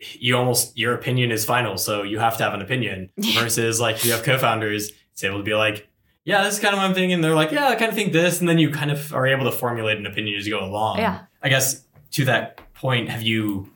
you 0.00 0.36
almost 0.36 0.76
your 0.76 0.94
opinion 0.94 1.30
is 1.30 1.44
final, 1.44 1.76
so 1.76 2.02
you 2.02 2.18
have 2.18 2.36
to 2.38 2.42
have 2.42 2.54
an 2.54 2.62
opinion. 2.62 3.10
Versus 3.16 3.80
like 3.80 4.04
you 4.04 4.10
have 4.10 4.24
co-founders, 4.24 4.90
it's 5.12 5.22
able 5.22 5.38
to 5.38 5.44
be 5.44 5.54
like, 5.54 5.88
yeah, 6.24 6.44
this 6.44 6.54
is 6.54 6.60
kind 6.60 6.74
of 6.74 6.78
what 6.78 6.84
I'm 6.88 6.94
thinking. 6.94 7.20
They're 7.20 7.34
like, 7.34 7.50
yeah, 7.52 7.68
I 7.68 7.74
kind 7.76 7.88
of 7.88 7.94
think 7.94 8.12
this, 8.12 8.40
and 8.40 8.48
then 8.48 8.58
you 8.58 8.70
kind 8.70 8.90
of 8.90 9.12
are 9.14 9.26
able 9.26 9.44
to 9.44 9.52
formulate 9.52 9.98
an 9.98 10.06
opinion 10.06 10.38
as 10.38 10.46
you 10.46 10.52
go 10.54 10.64
along. 10.64 10.98
yeah 10.98 11.24
I 11.42 11.48
guess 11.48 11.82
to 12.12 12.24
that 12.26 12.60
point, 12.74 13.08
have 13.08 13.22
you 13.22 13.70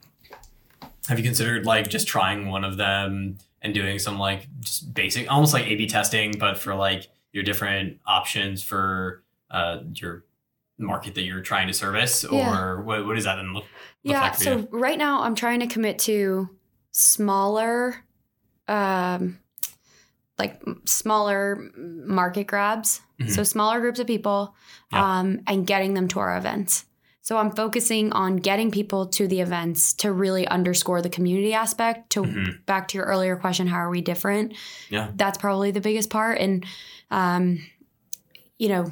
have 1.09 1.19
you 1.19 1.25
considered 1.25 1.67
like 1.67 1.89
just 1.89 2.07
trying 2.09 2.49
one 2.49 2.65
of 2.65 2.77
them 2.77 3.39
and 3.63 3.73
doing 3.75 3.99
some 3.99 4.19
like 4.19 4.47
just 4.61 4.93
basic, 4.95 5.31
almost 5.31 5.53
like 5.55 5.67
A/B 5.67 5.87
testing, 5.89 6.35
but 6.39 6.59
for 6.59 6.75
like 6.75 7.09
your 7.33 7.43
different 7.45 7.99
options 8.07 8.63
for 8.63 9.23
uh, 9.51 9.79
your 9.95 10.25
market 10.79 11.15
that 11.15 11.23
you're 11.23 11.41
trying 11.41 11.67
to 11.69 11.73
service, 11.73 12.25
Yeah. 12.31 12.59
or 12.59 12.83
what, 12.83 13.07
what 13.07 13.15
does 13.17 13.25
that 13.25 13.37
then 13.37 13.53
look? 13.55 13.65
look 13.65 14.15
yeah 14.15 14.21
like 14.23 14.35
so 14.37 14.59
you? 14.59 14.69
right 14.71 14.99
now 14.99 15.23
i'm 15.23 15.35
trying 15.35 15.61
to 15.61 15.67
commit 15.67 15.99
to 16.01 16.49
smaller 16.93 18.05
um 18.69 19.39
like 20.38 20.61
smaller 20.85 21.70
market 21.77 22.46
grabs 22.46 23.01
Mhm. 23.20 23.31
so 23.31 23.42
smaller 23.42 23.81
groups 23.81 23.99
of 23.99 24.07
people 24.07 24.55
Yeah. 24.92 25.18
um 25.20 25.40
and 25.46 25.66
getting 25.66 25.94
them 25.94 26.09
to 26.09 26.18
our 26.20 26.37
events 26.37 26.85
so 27.22 27.38
i'm 27.38 27.51
focusing 27.51 28.12
on 28.12 28.37
getting 28.37 28.70
people 28.70 29.07
to 29.07 29.27
the 29.27 29.40
events 29.40 29.94
to 29.94 30.12
really 30.12 30.46
underscore 30.49 31.01
the 31.03 31.09
community 31.09 31.55
aspect 31.55 32.11
to 32.11 32.22
Mhm. 32.22 32.64
back 32.66 32.88
to 32.88 32.99
your 32.99 33.07
earlier 33.07 33.37
question 33.37 33.66
how 33.66 33.79
are 33.79 33.88
we 33.90 34.03
different 34.03 34.53
Yeah. 34.90 35.09
that's 35.16 35.38
probably 35.38 35.70
the 35.70 35.81
biggest 35.81 36.11
part 36.11 36.38
and 36.38 36.64
um 37.11 37.59
you 38.59 38.68
know 38.68 38.90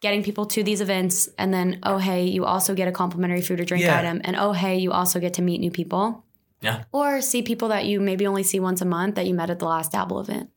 getting 0.00 0.22
people 0.24 0.46
to 0.46 0.62
these 0.62 0.80
events 0.80 1.28
and 1.38 1.52
then 1.54 1.78
oh 1.84 1.98
hey 1.98 2.24
you 2.26 2.44
also 2.44 2.74
get 2.74 2.88
a 2.88 2.92
complimentary 2.92 3.42
food 3.42 3.60
or 3.60 3.64
drink 3.64 3.84
Yeah. 3.84 3.98
item 3.98 4.20
and 4.24 4.34
oh 4.36 4.52
hey 4.52 4.78
you 4.78 4.90
also 4.92 5.20
get 5.20 5.34
to 5.34 5.42
meet 5.42 5.60
new 5.60 5.70
people 5.70 6.24
Yeah. 6.60 6.84
or 6.92 7.20
see 7.20 7.42
people 7.42 7.68
that 7.68 7.84
you 7.86 8.00
maybe 8.00 8.26
only 8.26 8.42
see 8.42 8.58
once 8.60 8.80
a 8.80 8.84
month 8.84 9.14
that 9.14 9.26
you 9.28 9.34
met 9.34 9.50
at 9.50 9.58
the 9.60 9.66
last 9.66 9.92
dabble 9.92 10.20
event 10.20 10.50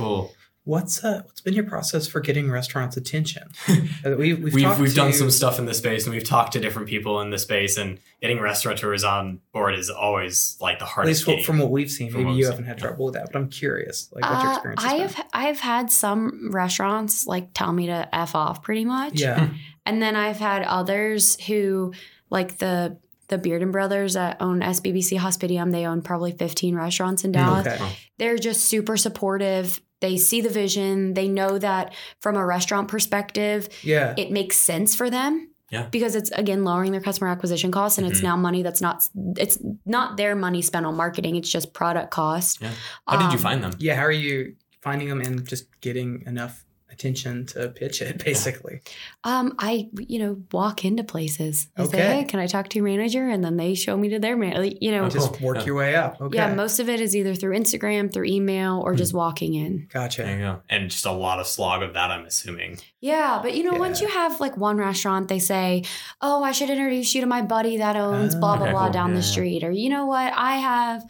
Cool. 0.00 0.32
What's 0.64 1.02
uh, 1.02 1.22
what's 1.24 1.40
been 1.40 1.54
your 1.54 1.64
process 1.64 2.06
for 2.06 2.20
getting 2.20 2.50
restaurants' 2.50 2.96
attention? 2.96 3.48
Uh, 4.04 4.12
we, 4.16 4.32
we've 4.34 4.54
We've 4.54 4.78
we've, 4.78 4.94
done 4.94 5.10
to- 5.10 5.16
some 5.16 5.30
stuff 5.30 5.58
in 5.58 5.66
the 5.66 5.74
space, 5.74 6.04
and 6.06 6.14
we've 6.14 6.24
talked 6.24 6.52
to 6.52 6.60
different 6.60 6.88
people 6.88 7.20
in 7.20 7.28
the 7.30 7.38
space, 7.38 7.76
and 7.76 7.98
getting 8.22 8.38
restaurateurs 8.40 9.04
on 9.04 9.40
board 9.52 9.74
is 9.74 9.90
always 9.90 10.56
like 10.60 10.78
the 10.78 10.84
hardest. 10.86 11.22
At 11.22 11.24
hardest. 11.24 11.28
least 11.28 11.38
what, 11.38 11.46
from 11.46 11.58
what 11.58 11.70
we've 11.70 11.90
seen. 11.90 12.10
From 12.10 12.22
Maybe 12.24 12.30
you 12.32 12.36
we've 12.44 12.46
haven't 12.50 12.64
had 12.64 12.76
seen, 12.78 12.84
yeah. 12.84 12.88
trouble 12.88 13.04
with 13.06 13.14
that, 13.14 13.26
but 13.32 13.36
I'm 13.38 13.48
curious. 13.50 14.08
Like, 14.12 14.24
what's 14.24 14.42
your 14.42 14.52
Uh, 14.52 14.54
experience? 14.54 14.84
I 14.84 14.94
have 14.94 15.16
been? 15.16 15.24
I 15.34 15.42
have 15.48 15.60
had 15.60 15.90
some 15.90 16.50
restaurants 16.50 17.26
like 17.26 17.48
tell 17.52 17.72
me 17.72 17.86
to 17.86 18.14
f 18.14 18.34
off 18.34 18.62
pretty 18.62 18.84
much 18.84 19.20
Yeah. 19.20 19.48
and 19.86 20.00
then 20.00 20.14
I've 20.16 20.38
had 20.38 20.62
others 20.62 21.38
who 21.44 21.92
like 22.30 22.56
the 22.58 22.96
the 23.28 23.38
Bearden 23.38 23.70
brothers 23.72 24.14
that 24.14 24.38
own 24.40 24.60
SBBC 24.60 25.18
Hospitium 25.18 25.72
they 25.72 25.86
own 25.86 26.00
probably 26.02 26.32
15 26.32 26.74
restaurants 26.74 27.24
in 27.24 27.32
Dallas 27.32 27.66
Okay. 27.66 27.96
they're 28.18 28.38
just 28.38 28.62
super 28.66 28.96
supportive. 28.96 29.80
They 30.00 30.16
see 30.16 30.40
the 30.40 30.48
vision. 30.48 31.14
They 31.14 31.28
know 31.28 31.58
that 31.58 31.94
from 32.20 32.36
a 32.36 32.44
restaurant 32.44 32.88
perspective, 32.88 33.68
Yeah. 33.82 34.14
it 34.16 34.30
makes 34.30 34.56
sense 34.56 34.94
for 34.94 35.10
them. 35.10 35.48
Yeah. 35.70 35.86
Because 35.90 36.16
it's 36.16 36.30
again 36.32 36.64
lowering 36.64 36.90
their 36.90 37.00
customer 37.00 37.28
acquisition 37.30 37.70
costs 37.70 37.96
and 37.98 38.06
it's 38.06 38.20
Mhm. 38.20 38.24
now 38.24 38.36
money 38.36 38.62
that's 38.64 38.80
not 38.80 39.08
it's 39.36 39.56
not 39.86 40.16
their 40.16 40.34
money 40.34 40.62
spent 40.62 40.84
on 40.84 40.96
marketing, 40.96 41.36
it's 41.36 41.48
just 41.48 41.72
product 41.72 42.10
cost. 42.10 42.60
Yeah. 42.60 42.70
How 43.06 43.16
did 43.18 43.26
you 43.32 43.38
Um, 43.38 43.42
find 43.42 43.62
them? 43.62 43.72
yeah. 43.78 43.94
How 43.94 44.02
are 44.02 44.10
you 44.10 44.56
finding 44.82 45.08
them 45.08 45.20
and 45.20 45.46
just 45.46 45.66
getting 45.80 46.24
enough 46.26 46.64
attention 46.92 47.46
to 47.46 47.68
pitch 47.68 48.02
it, 48.02 48.22
basically? 48.24 48.80
Um, 49.24 49.54
I 49.58 49.88
you 49.98 50.18
know 50.18 50.42
walk 50.52 50.84
into 50.84 51.04
places. 51.04 51.68
I 51.76 51.82
Okay. 51.82 51.98
say, 51.98 52.16
hey, 52.18 52.24
can 52.24 52.40
I 52.40 52.46
talk 52.46 52.68
to 52.70 52.76
your 52.76 52.84
manager? 52.84 53.28
And 53.28 53.44
then 53.44 53.56
they 53.56 53.74
show 53.74 53.96
me 53.96 54.08
to 54.10 54.18
their 54.18 54.36
man. 54.36 54.72
You 54.80 54.90
know, 54.92 55.04
Oh, 55.04 55.08
Just 55.10 55.34
cool. 55.34 55.48
work 55.48 55.56
Yeah. 55.58 55.64
your 55.66 55.74
way 55.76 55.94
up. 55.94 56.20
Okay. 56.20 56.36
yeah. 56.36 56.54
Most 56.54 56.78
of 56.80 56.88
it 56.88 57.00
is 57.00 57.14
either 57.16 57.34
through 57.34 57.56
Instagram, 57.56 58.12
through 58.12 58.26
email, 58.26 58.80
or 58.84 58.92
Hmm. 58.92 58.98
just 58.98 59.14
walking 59.14 59.54
in. 59.54 59.88
Gotcha. 59.92 60.22
There 60.22 60.34
you 60.36 60.42
go. 60.42 60.60
And 60.68 60.90
just 60.90 61.06
a 61.06 61.12
lot 61.12 61.38
of 61.40 61.46
slog 61.46 61.82
of 61.82 61.94
that, 61.94 62.10
I'm 62.10 62.24
assuming. 62.26 62.78
Yeah, 63.00 63.40
but 63.42 63.54
you 63.56 63.62
know, 63.64 63.78
once 63.78 64.00
you 64.02 64.08
have 64.08 64.40
like 64.40 64.56
one 64.58 64.76
restaurant, 64.76 65.28
they 65.28 65.38
say, 65.38 65.84
"Oh, 66.20 66.42
I 66.42 66.52
should 66.52 66.68
introduce 66.70 67.14
you 67.14 67.20
to 67.22 67.26
my 67.26 67.40
buddy 67.40 67.78
that 67.78 67.96
owns 67.96 68.34
blah 68.34 68.56
blah 68.56 68.64
Okay, 68.64 68.72
blah 68.72 68.84
cool. 68.84 68.92
down 68.92 69.10
the 69.14 69.20
Yeah, 69.20 69.24
yeah. 69.26 69.30
street," 69.32 69.64
or 69.64 69.70
you 69.70 69.88
know 69.88 70.04
what, 70.06 70.32
I 70.36 70.56
have. 70.56 71.04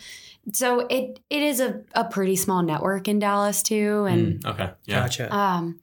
So 0.53 0.81
it 0.89 1.21
it 1.31 1.43
is 1.43 1.61
a, 1.61 1.83
a 1.95 2.05
pretty 2.05 2.37
small 2.37 2.63
network 2.63 3.09
in 3.09 3.19
Dallas 3.19 3.63
too, 3.63 4.07
and 4.09 4.43
Mm, 4.43 4.47
okay. 4.51 4.71
Yeah. 4.87 5.01
Gotcha. 5.01 5.35
um, 5.35 5.81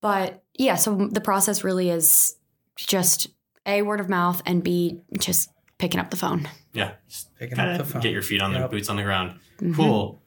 but 0.00 0.42
yeah, 0.54 0.74
so 0.74 1.08
the 1.10 1.20
process 1.20 1.64
really 1.64 1.90
is 1.90 2.36
just 2.76 3.28
a 3.66 3.82
word 3.82 4.00
of 4.00 4.08
mouth 4.08 4.42
and 4.44 4.62
b 4.62 5.00
just 5.18 5.50
picking 5.78 5.98
up 6.00 6.10
the 6.10 6.16
phone. 6.16 6.48
Yeah. 6.72 6.92
Just 7.08 7.34
Picking 7.36 7.56
kinda 7.56 7.72
up 7.72 7.78
the 7.78 7.84
phone. 7.84 8.02
Get 8.02 8.12
your 8.12 8.22
feet 8.22 8.42
on 8.42 8.52
the 8.52 8.68
boots 8.68 8.88
on 8.88 8.96
the 8.96 9.02
ground. 9.02 9.38
Mhm. 9.58 9.74
Cool. 9.74 10.22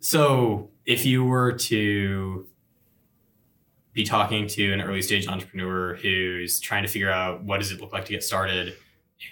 So, 0.00 0.70
if 0.86 1.04
you 1.04 1.24
were 1.24 1.52
to 1.52 2.46
be 3.92 4.04
talking 4.04 4.46
to 4.46 4.72
an 4.72 4.80
early 4.80 5.02
stage 5.02 5.26
entrepreneur 5.26 5.94
who's 5.96 6.60
trying 6.60 6.82
to 6.84 6.88
figure 6.88 7.10
out 7.10 7.42
what 7.42 7.58
does 7.58 7.72
it 7.72 7.80
look 7.80 7.92
like 7.92 8.04
to 8.06 8.12
get 8.12 8.22
started 8.22 8.74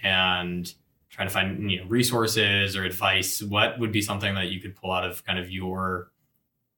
and 0.03 0.73
trying 1.09 1.27
to 1.27 1.33
find 1.33 1.71
you 1.71 1.81
know 1.81 1.87
resources 1.87 2.75
or 2.75 2.83
advice, 2.85 3.41
what 3.41 3.79
would 3.79 3.91
be 3.91 4.01
something 4.01 4.35
that 4.35 4.49
you 4.49 4.59
could 4.59 4.75
pull 4.75 4.91
out 4.91 5.05
of 5.05 5.25
kind 5.25 5.39
of 5.39 5.49
your 5.49 6.11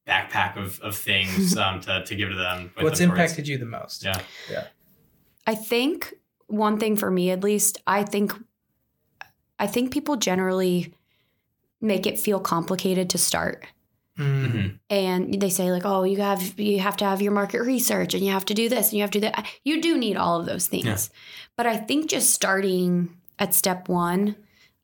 backpack 0.08 0.58
of, 0.58 0.80
of 0.82 0.96
things 0.96 1.56
um, 1.64 1.80
to, 1.82 2.04
to 2.06 2.16
give 2.16 2.30
to 2.30 2.36
them? 2.36 2.72
What's 2.80 3.00
them 3.00 3.10
towards- 3.10 3.22
impacted 3.22 3.48
you 3.48 3.58
the 3.58 3.66
most? 3.66 4.04
Yeah. 4.04 4.22
I 5.48 5.56
think 5.56 6.14
one 6.48 6.80
thing 6.80 6.96
for 6.96 7.10
me 7.10 7.32
at 7.32 7.44
least, 7.44 7.80
I 7.88 8.04
think 8.04 8.34
I 9.60 9.68
think 9.68 9.92
people 9.92 10.16
generally 10.16 10.94
make 11.82 12.06
it 12.08 12.20
feel 12.20 12.40
complicated 12.40 13.10
to 13.12 13.18
start. 13.18 13.66
Mm. 14.18 14.52
Mhm. 14.52 14.80
And 14.90 15.42
they 15.42 15.50
say 15.50 15.72
like, 15.72 15.86
"Oh, 15.86 16.04
you 16.04 16.18
have 16.22 16.60
you 16.60 16.80
have 16.80 16.98
to 16.98 17.06
have 17.06 17.22
your 17.22 17.32
market 17.32 17.62
research 17.62 18.14
and 18.14 18.24
you 18.26 18.32
have 18.32 18.46
to 18.46 18.54
do 18.54 18.70
this 18.70 18.90
and 18.90 18.94
you 18.98 19.02
have 19.02 19.12
to 19.12 19.20
do 19.20 19.28
that." 19.28 19.48
You 19.64 19.82
do 19.82 19.98
need 19.98 20.18
all 20.18 20.40
of 20.40 20.46
those 20.46 20.68
things. 20.68 20.86
Yeah. 20.86 20.98
But 21.58 21.66
I 21.68 21.78
think 21.78 22.10
just 22.10 22.32
starting 22.34 23.16
at 23.42 23.54
step 23.54 23.90
1 23.90 24.36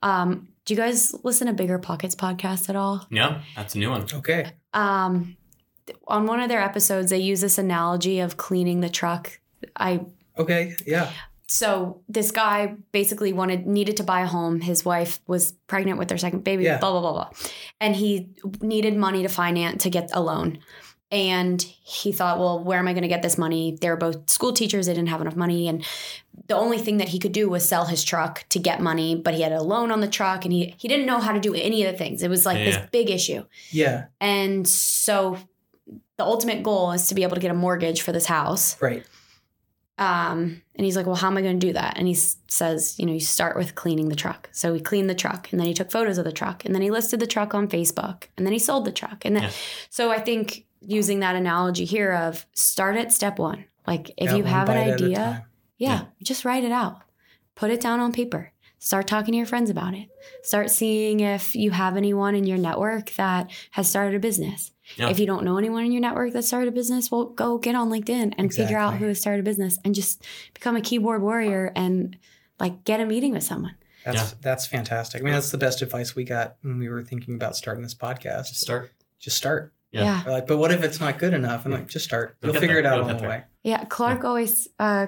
um 0.04 0.50
do 0.66 0.74
you 0.74 0.78
guys 0.78 1.16
listen 1.24 1.48
to 1.48 1.54
Bigger 1.54 1.80
Pockets 1.80 2.14
podcast 2.14 2.68
at 2.68 2.76
all? 2.76 3.08
Yeah, 3.10 3.42
that's 3.56 3.74
a 3.76 3.78
new 3.80 3.90
one. 3.90 4.06
Okay. 4.14 4.52
Um 4.74 5.38
on 6.08 6.26
one 6.26 6.42
of 6.42 6.50
their 6.50 6.62
episodes 6.62 7.10
they 7.10 7.20
use 7.20 7.40
this 7.40 7.58
analogy 7.58 8.20
of 8.20 8.36
cleaning 8.36 8.82
the 8.82 8.90
truck. 8.90 9.40
I 9.78 10.02
Okay. 10.38 10.76
Yeah. 10.86 11.10
so 11.48 12.02
this 12.10 12.32
guy 12.32 12.76
basically 12.92 13.32
wanted 13.32 13.66
needed 13.66 13.96
to 13.98 14.04
buy 14.04 14.22
a 14.22 14.26
home 14.28 14.60
his 14.60 14.84
wife 14.84 15.20
was 15.28 15.54
pregnant 15.68 15.98
with 15.98 16.10
their 16.10 16.18
second 16.18 16.44
baby 16.44 16.64
Yeah. 16.66 16.78
blah 16.80 16.92
blah 16.92 17.00
blah 17.02 17.14
blah 17.14 17.30
and 17.80 17.96
he 17.96 18.30
needed 18.62 18.98
money 18.98 19.22
to 19.24 19.30
finance 19.30 19.84
to 19.84 19.90
get 19.90 20.10
a 20.14 20.22
loan 20.22 20.60
and 21.10 21.62
he 21.62 22.12
thought 22.12 22.38
well 22.38 22.62
where 22.62 22.80
am 22.80 22.88
i 22.88 22.92
going 22.94 23.02
to 23.02 23.08
get 23.08 23.22
this 23.22 23.38
money 23.38 23.78
they 23.80 23.90
were 23.90 23.96
both 23.96 24.30
school 24.30 24.52
teachers 24.52 24.88
they 24.88 24.94
didn't 24.94 25.08
have 25.10 25.22
enough 25.22 25.36
money 25.38 25.68
and 25.68 25.86
the 26.48 26.56
only 26.56 26.78
thing 26.78 26.98
that 26.98 27.08
he 27.10 27.18
could 27.20 27.32
do 27.32 27.50
was 27.50 27.68
sell 27.68 27.86
his 27.86 28.04
truck 28.04 28.44
to 28.50 28.60
get 28.60 28.82
money 28.82 29.16
but 29.16 29.34
he 29.34 29.42
had 29.42 29.52
a 29.54 29.62
loan 29.62 29.90
on 29.92 30.02
the 30.02 30.08
truck 30.08 30.44
and 30.44 30.52
he 30.54 30.76
he 30.78 30.88
didn't 30.90 31.06
know 31.06 31.20
how 31.20 31.32
to 31.32 31.40
do 31.40 31.54
any 31.56 31.86
of 31.86 31.92
the 31.92 31.98
things 31.98 32.22
it 32.24 32.30
was 32.30 32.46
like 32.46 32.58
Yeah. 32.58 32.66
this 32.66 32.78
big 32.92 33.10
issue 33.10 33.46
Yeah. 33.72 34.06
and 34.20 34.68
so 34.68 35.38
the 36.18 36.26
ultimate 36.26 36.62
goal 36.64 36.92
is 36.92 37.08
to 37.08 37.16
be 37.16 37.24
able 37.24 37.36
to 37.36 37.42
get 37.42 37.52
a 37.52 37.56
mortgage 37.56 38.02
for 38.02 38.12
this 38.12 38.26
house 38.26 38.76
Right. 38.82 39.06
um, 40.00 40.62
and 40.76 40.86
he's 40.86 40.96
like, 40.96 41.08
well, 41.08 41.16
how 41.16 41.28
am 41.28 41.38
I 41.38 41.42
going 41.42 41.60
to 41.60 41.68
do 41.68 41.74
that? 41.74 41.98
And 41.98 42.08
he 42.08 42.14
s- 42.14 42.38
says, 42.48 43.00
you 43.00 43.06
know, 43.08 43.14
you 43.14 43.20
start 43.20 43.58
with 43.58 43.74
cleaning 43.74 44.10
the 44.10 44.16
truck. 44.16 44.48
So 44.52 44.72
he 44.76 44.80
cleaned 44.80 45.10
the 45.10 45.16
truck 45.16 45.52
and 45.52 45.60
then 45.60 45.66
he 45.68 45.74
took 45.74 45.90
photos 45.90 46.20
of 46.20 46.26
the 46.26 46.32
truck 46.32 46.66
and 46.66 46.76
then 46.76 46.84
he 46.84 46.92
listed 46.92 47.20
the 47.20 47.26
truck 47.26 47.56
on 47.56 47.68
Facebook 47.68 48.26
and 48.38 48.46
then 48.46 48.54
he 48.54 48.60
sold 48.60 48.86
the 48.86 48.92
truck. 48.92 49.26
And 49.26 49.36
then, 49.36 49.44
Yeah. 49.44 49.52
so 49.90 50.12
I 50.12 50.20
think 50.20 50.67
using 50.88 51.20
that 51.20 51.36
analogy 51.36 51.86
here 51.86 52.14
of 52.14 52.46
start 52.54 52.96
at 52.96 53.12
step 53.14 53.38
one. 53.38 53.66
Like 53.86 54.10
if 54.18 54.32
Yeah, 54.32 54.36
you 54.38 54.44
have 54.46 54.68
an 54.70 54.76
bite 54.76 54.82
at 54.82 54.90
a 54.90 54.94
idea, 55.06 55.16
time. 55.18 55.44
yeah, 55.78 56.06
just 56.24 56.44
write 56.46 56.64
it 56.64 56.72
out. 56.72 57.02
Put 57.56 57.70
it 57.72 57.82
down 57.82 58.00
on 58.00 58.12
paper. 58.12 58.54
Start 58.80 59.08
talking 59.08 59.32
to 59.34 59.38
your 59.38 59.46
friends 59.48 59.70
about 59.70 59.94
it. 59.96 60.08
Start 60.44 60.70
seeing 60.70 61.20
if 61.22 61.56
you 61.56 61.72
have 61.72 61.98
anyone 61.98 62.36
in 62.36 62.46
your 62.46 62.58
network 62.60 63.10
that 63.16 63.52
has 63.72 63.90
started 63.90 64.16
a 64.16 64.20
business. 64.20 64.72
Yeah. 64.96 65.10
If 65.10 65.20
you 65.20 65.26
don't 65.26 65.44
know 65.44 65.58
anyone 65.58 65.84
in 65.84 65.92
your 65.92 66.02
network 66.02 66.32
that 66.34 66.44
started 66.44 66.68
a 66.70 66.72
business, 66.72 67.12
well, 67.12 67.26
go 67.26 67.58
get 67.58 67.76
on 67.76 67.90
LinkedIn 67.90 68.36
and 68.38 68.54
figure 68.54 68.78
out 68.78 68.96
who 68.96 69.08
has 69.08 69.20
started 69.20 69.42
a 69.42 69.44
business 69.44 69.78
and 69.84 69.94
just 69.96 70.24
become 70.54 70.76
a 70.76 70.82
keyboard 70.82 71.22
warrior 71.22 71.72
and 71.76 72.18
like 72.60 72.84
get 72.86 73.02
a 73.02 73.06
meeting 73.06 73.34
with 73.34 73.44
someone. 73.44 73.76
That's 74.06 74.18
Yeah. 74.32 74.38
that's 74.42 74.68
fantastic. 74.68 75.22
I 75.22 75.26
mean, 75.26 75.34
that's 75.34 75.52
the 75.52 75.58
best 75.58 75.82
advice 75.82 76.16
we 76.16 76.24
got 76.24 76.56
when 76.62 76.78
we 76.78 76.88
were 76.88 77.04
thinking 77.04 77.34
about 77.36 77.56
starting 77.58 77.84
this 77.84 77.96
podcast. 77.96 78.50
Just 78.50 78.62
start. 78.62 78.92
Just 79.20 79.36
start. 79.38 79.74
Yeah. 79.98 80.24
Yeah. 80.26 80.32
Like, 80.32 80.48
but 80.48 80.58
what 80.58 80.72
if 80.72 80.84
it's 80.84 81.00
not 81.00 81.20
good 81.20 81.34
enough? 81.34 81.66
I'm 81.66 81.72
like, 81.72 81.88
just 81.88 82.06
start. 82.06 82.38
You'll 82.42 82.54
You'll 82.54 82.62
figure 82.62 82.76
there. 82.76 82.80
it 82.84 82.86
out 82.86 82.96
You'll 82.98 83.06
along 83.06 83.12
get 83.14 83.18
the 83.18 83.22
there. 83.28 83.30
way. 83.30 83.44
Yeah. 83.64 83.84
Clark 83.86 84.24
always, 84.24 84.68
uh, 84.80 85.08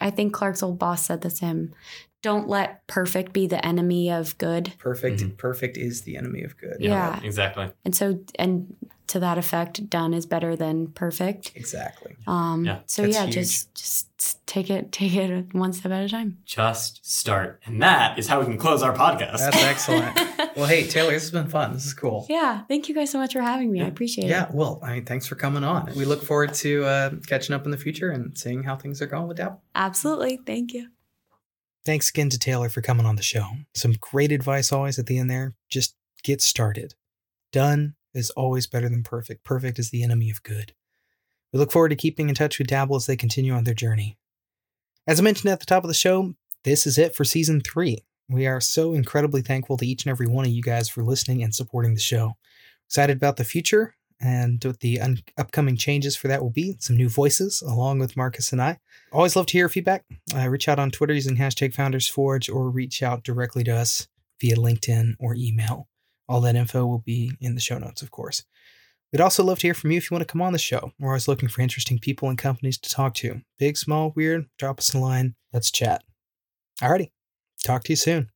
I 0.00 0.10
think 0.10 0.32
Clark's 0.32 0.62
old 0.62 0.78
boss 0.78 1.04
said 1.06 1.20
this 1.22 1.38
to 1.40 1.46
him 1.46 1.74
don't 2.22 2.48
let 2.48 2.86
perfect 2.86 3.32
be 3.32 3.46
the 3.46 3.64
enemy 3.64 4.10
of 4.12 4.36
good. 4.36 4.74
Perfect. 4.78 5.20
Mhm. 5.20 5.38
Perfect 5.38 5.78
is 5.78 6.02
the 6.02 6.18
enemy 6.18 6.42
of 6.42 6.54
good. 6.58 6.76
Yeah. 6.78 7.18
Exactly. 7.22 7.70
And 7.86 7.94
so, 7.96 8.20
and 8.38 8.76
to 9.06 9.20
that 9.20 9.38
effect, 9.38 9.88
done 9.88 10.12
is 10.12 10.26
better 10.26 10.54
than 10.54 10.88
perfect. 10.88 11.52
Exactly. 11.54 12.16
Um, 12.26 12.66
Yeah, 12.66 12.80
so 12.84 13.02
that's 13.02 13.14
yeah, 13.14 13.24
huge. 13.24 13.34
just 13.34 13.74
just 13.74 14.09
take 14.46 14.70
it 14.70 14.92
take 14.92 15.14
it 15.14 15.54
one 15.54 15.72
step 15.72 15.92
at 15.92 16.04
a 16.04 16.08
time. 16.08 16.38
Just 16.44 17.04
start. 17.10 17.60
And 17.64 17.82
that 17.82 18.18
is 18.18 18.26
how 18.28 18.40
we 18.40 18.46
can 18.46 18.58
close 18.58 18.82
our 18.82 18.94
podcast. 18.94 19.38
That's 19.38 19.62
excellent. 19.62 20.18
Well, 20.56 20.66
hey 20.66 20.86
Taylor, 20.86 21.12
this 21.12 21.22
has 21.22 21.30
been 21.30 21.46
fun. 21.48 21.72
This 21.72 21.86
is 21.86 21.94
cool. 21.94 22.26
yeah, 22.28 22.62
thank 22.66 22.88
you 22.88 22.94
guys 22.94 23.10
so 23.10 23.18
much 23.18 23.32
for 23.32 23.40
having 23.40 23.70
me. 23.70 23.80
I 23.80 23.86
appreciate 23.86 24.26
Yeah, 24.28 24.44
it. 24.44 24.48
Yeah. 24.50 24.56
Well, 24.56 24.80
I 24.82 24.94
mean, 24.94 25.04
thanks 25.04 25.26
for 25.28 25.36
coming 25.36 25.62
on. 25.64 25.92
We 25.94 26.04
look 26.04 26.22
forward 26.22 26.52
to 26.54 26.84
uh, 26.84 27.10
catching 27.26 27.54
up 27.54 27.64
in 27.66 27.70
the 27.70 27.76
future 27.78 28.10
and 28.10 28.36
seeing 28.36 28.64
how 28.64 28.74
things 28.76 29.00
are 29.00 29.06
going 29.06 29.28
with 29.28 29.36
Dabble. 29.36 29.62
Absolutely. 29.76 30.40
Thank 30.44 30.74
you. 30.74 30.88
Thanks 31.86 32.10
again 32.10 32.28
to 32.30 32.38
Taylor 32.38 32.68
for 32.68 32.82
coming 32.82 33.06
on 33.06 33.16
the 33.16 33.22
show. 33.22 33.46
Some 33.74 33.94
great 34.00 34.32
advice 34.32 34.72
always 34.72 34.98
at 34.98 35.06
the 35.06 35.18
end 35.18 35.30
there. 35.30 35.54
Just 35.70 35.94
get 36.24 36.42
started. 36.42 36.94
Done 37.52 37.94
is 38.12 38.30
always 38.30 38.66
better 38.66 38.88
than 38.88 39.02
perfect. 39.04 39.44
Perfect 39.44 39.78
is 39.78 39.90
the 39.90 40.02
enemy 40.02 40.30
of 40.30 40.42
good. 40.42 40.74
We 41.52 41.58
look 41.58 41.72
forward 41.72 41.88
to 41.90 41.96
keeping 41.96 42.28
in 42.28 42.34
touch 42.34 42.58
with 42.58 42.68
Dabble 42.68 42.96
as 42.96 43.06
they 43.06 43.16
continue 43.16 43.52
on 43.52 43.64
their 43.64 43.74
journey. 43.74 44.16
As 45.06 45.18
I 45.18 45.22
mentioned 45.22 45.50
at 45.50 45.60
the 45.60 45.66
top 45.66 45.82
of 45.84 45.88
the 45.88 45.94
show, 45.94 46.34
this 46.64 46.86
is 46.86 46.98
it 46.98 47.14
for 47.14 47.24
season 47.24 47.60
three. 47.60 48.04
We 48.28 48.46
are 48.46 48.60
so 48.60 48.94
incredibly 48.94 49.42
thankful 49.42 49.76
to 49.78 49.86
each 49.86 50.04
and 50.04 50.10
every 50.10 50.28
one 50.28 50.44
of 50.44 50.52
you 50.52 50.62
guys 50.62 50.88
for 50.88 51.02
listening 51.02 51.42
and 51.42 51.54
supporting 51.54 51.94
the 51.94 52.00
show. 52.00 52.36
Excited 52.86 53.16
about 53.16 53.36
the 53.36 53.44
future 53.44 53.94
and 54.20 54.62
what 54.62 54.80
the 54.80 55.00
un- 55.00 55.22
upcoming 55.36 55.76
changes 55.76 56.14
for 56.14 56.28
that 56.28 56.42
will 56.42 56.50
be. 56.50 56.76
Some 56.78 56.96
new 56.96 57.08
voices 57.08 57.62
along 57.62 57.98
with 57.98 58.16
Marcus 58.16 58.52
and 58.52 58.62
I. 58.62 58.78
Always 59.10 59.34
love 59.34 59.46
to 59.46 59.52
hear 59.52 59.68
feedback. 59.68 60.04
Uh, 60.36 60.48
reach 60.48 60.68
out 60.68 60.78
on 60.78 60.90
Twitter 60.90 61.14
using 61.14 61.36
hashtag 61.36 61.74
FoundersForge 61.74 62.54
or 62.54 62.70
reach 62.70 63.02
out 63.02 63.24
directly 63.24 63.64
to 63.64 63.74
us 63.74 64.06
via 64.40 64.56
LinkedIn 64.56 65.14
or 65.18 65.34
email. 65.34 65.88
All 66.28 66.40
that 66.42 66.54
info 66.54 66.86
will 66.86 67.00
be 67.00 67.32
in 67.40 67.54
the 67.54 67.60
show 67.60 67.78
notes, 67.78 68.02
of 68.02 68.12
course. 68.12 68.44
We'd 69.12 69.20
also 69.20 69.42
love 69.42 69.58
to 69.58 69.66
hear 69.66 69.74
from 69.74 69.90
you 69.90 69.98
if 69.98 70.10
you 70.10 70.14
want 70.14 70.26
to 70.26 70.30
come 70.32 70.40
on 70.40 70.52
the 70.52 70.58
show. 70.58 70.92
We're 70.98 71.08
always 71.08 71.26
looking 71.26 71.48
for 71.48 71.62
interesting 71.62 71.98
people 71.98 72.28
and 72.28 72.38
companies 72.38 72.78
to 72.78 72.90
talk 72.90 73.14
to. 73.14 73.40
Big, 73.58 73.76
small, 73.76 74.12
weird, 74.14 74.46
drop 74.56 74.78
us 74.78 74.94
a 74.94 74.98
line. 74.98 75.34
Let's 75.52 75.70
chat. 75.70 76.04
Alrighty. 76.80 77.10
Talk 77.64 77.82
to 77.84 77.92
you 77.92 77.96
soon. 77.96 78.30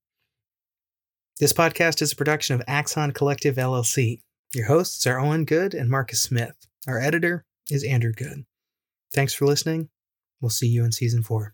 This 1.39 1.53
podcast 1.53 2.03
is 2.03 2.13
a 2.13 2.17
production 2.17 2.55
of 2.55 2.63
Axon 2.67 3.13
Collective 3.13 3.57
LLC. 3.57 4.21
Your 4.53 4.67
hosts 4.67 5.07
are 5.07 5.19
Owen 5.19 5.45
Goode 5.45 5.75
and 5.75 5.89
Marcus 5.89 6.23
Smith. 6.23 6.55
Our 6.87 7.01
editor 7.01 7.45
is 7.71 7.85
Andrew 7.85 8.13
Goode. 8.13 8.45
Thanks 9.13 9.33
for 9.33 9.47
listening. 9.47 9.89
We'll 10.41 10.51
see 10.51 10.69
you 10.69 10.85
in 10.85 10.93
season 10.93 11.23
four. 11.23 11.54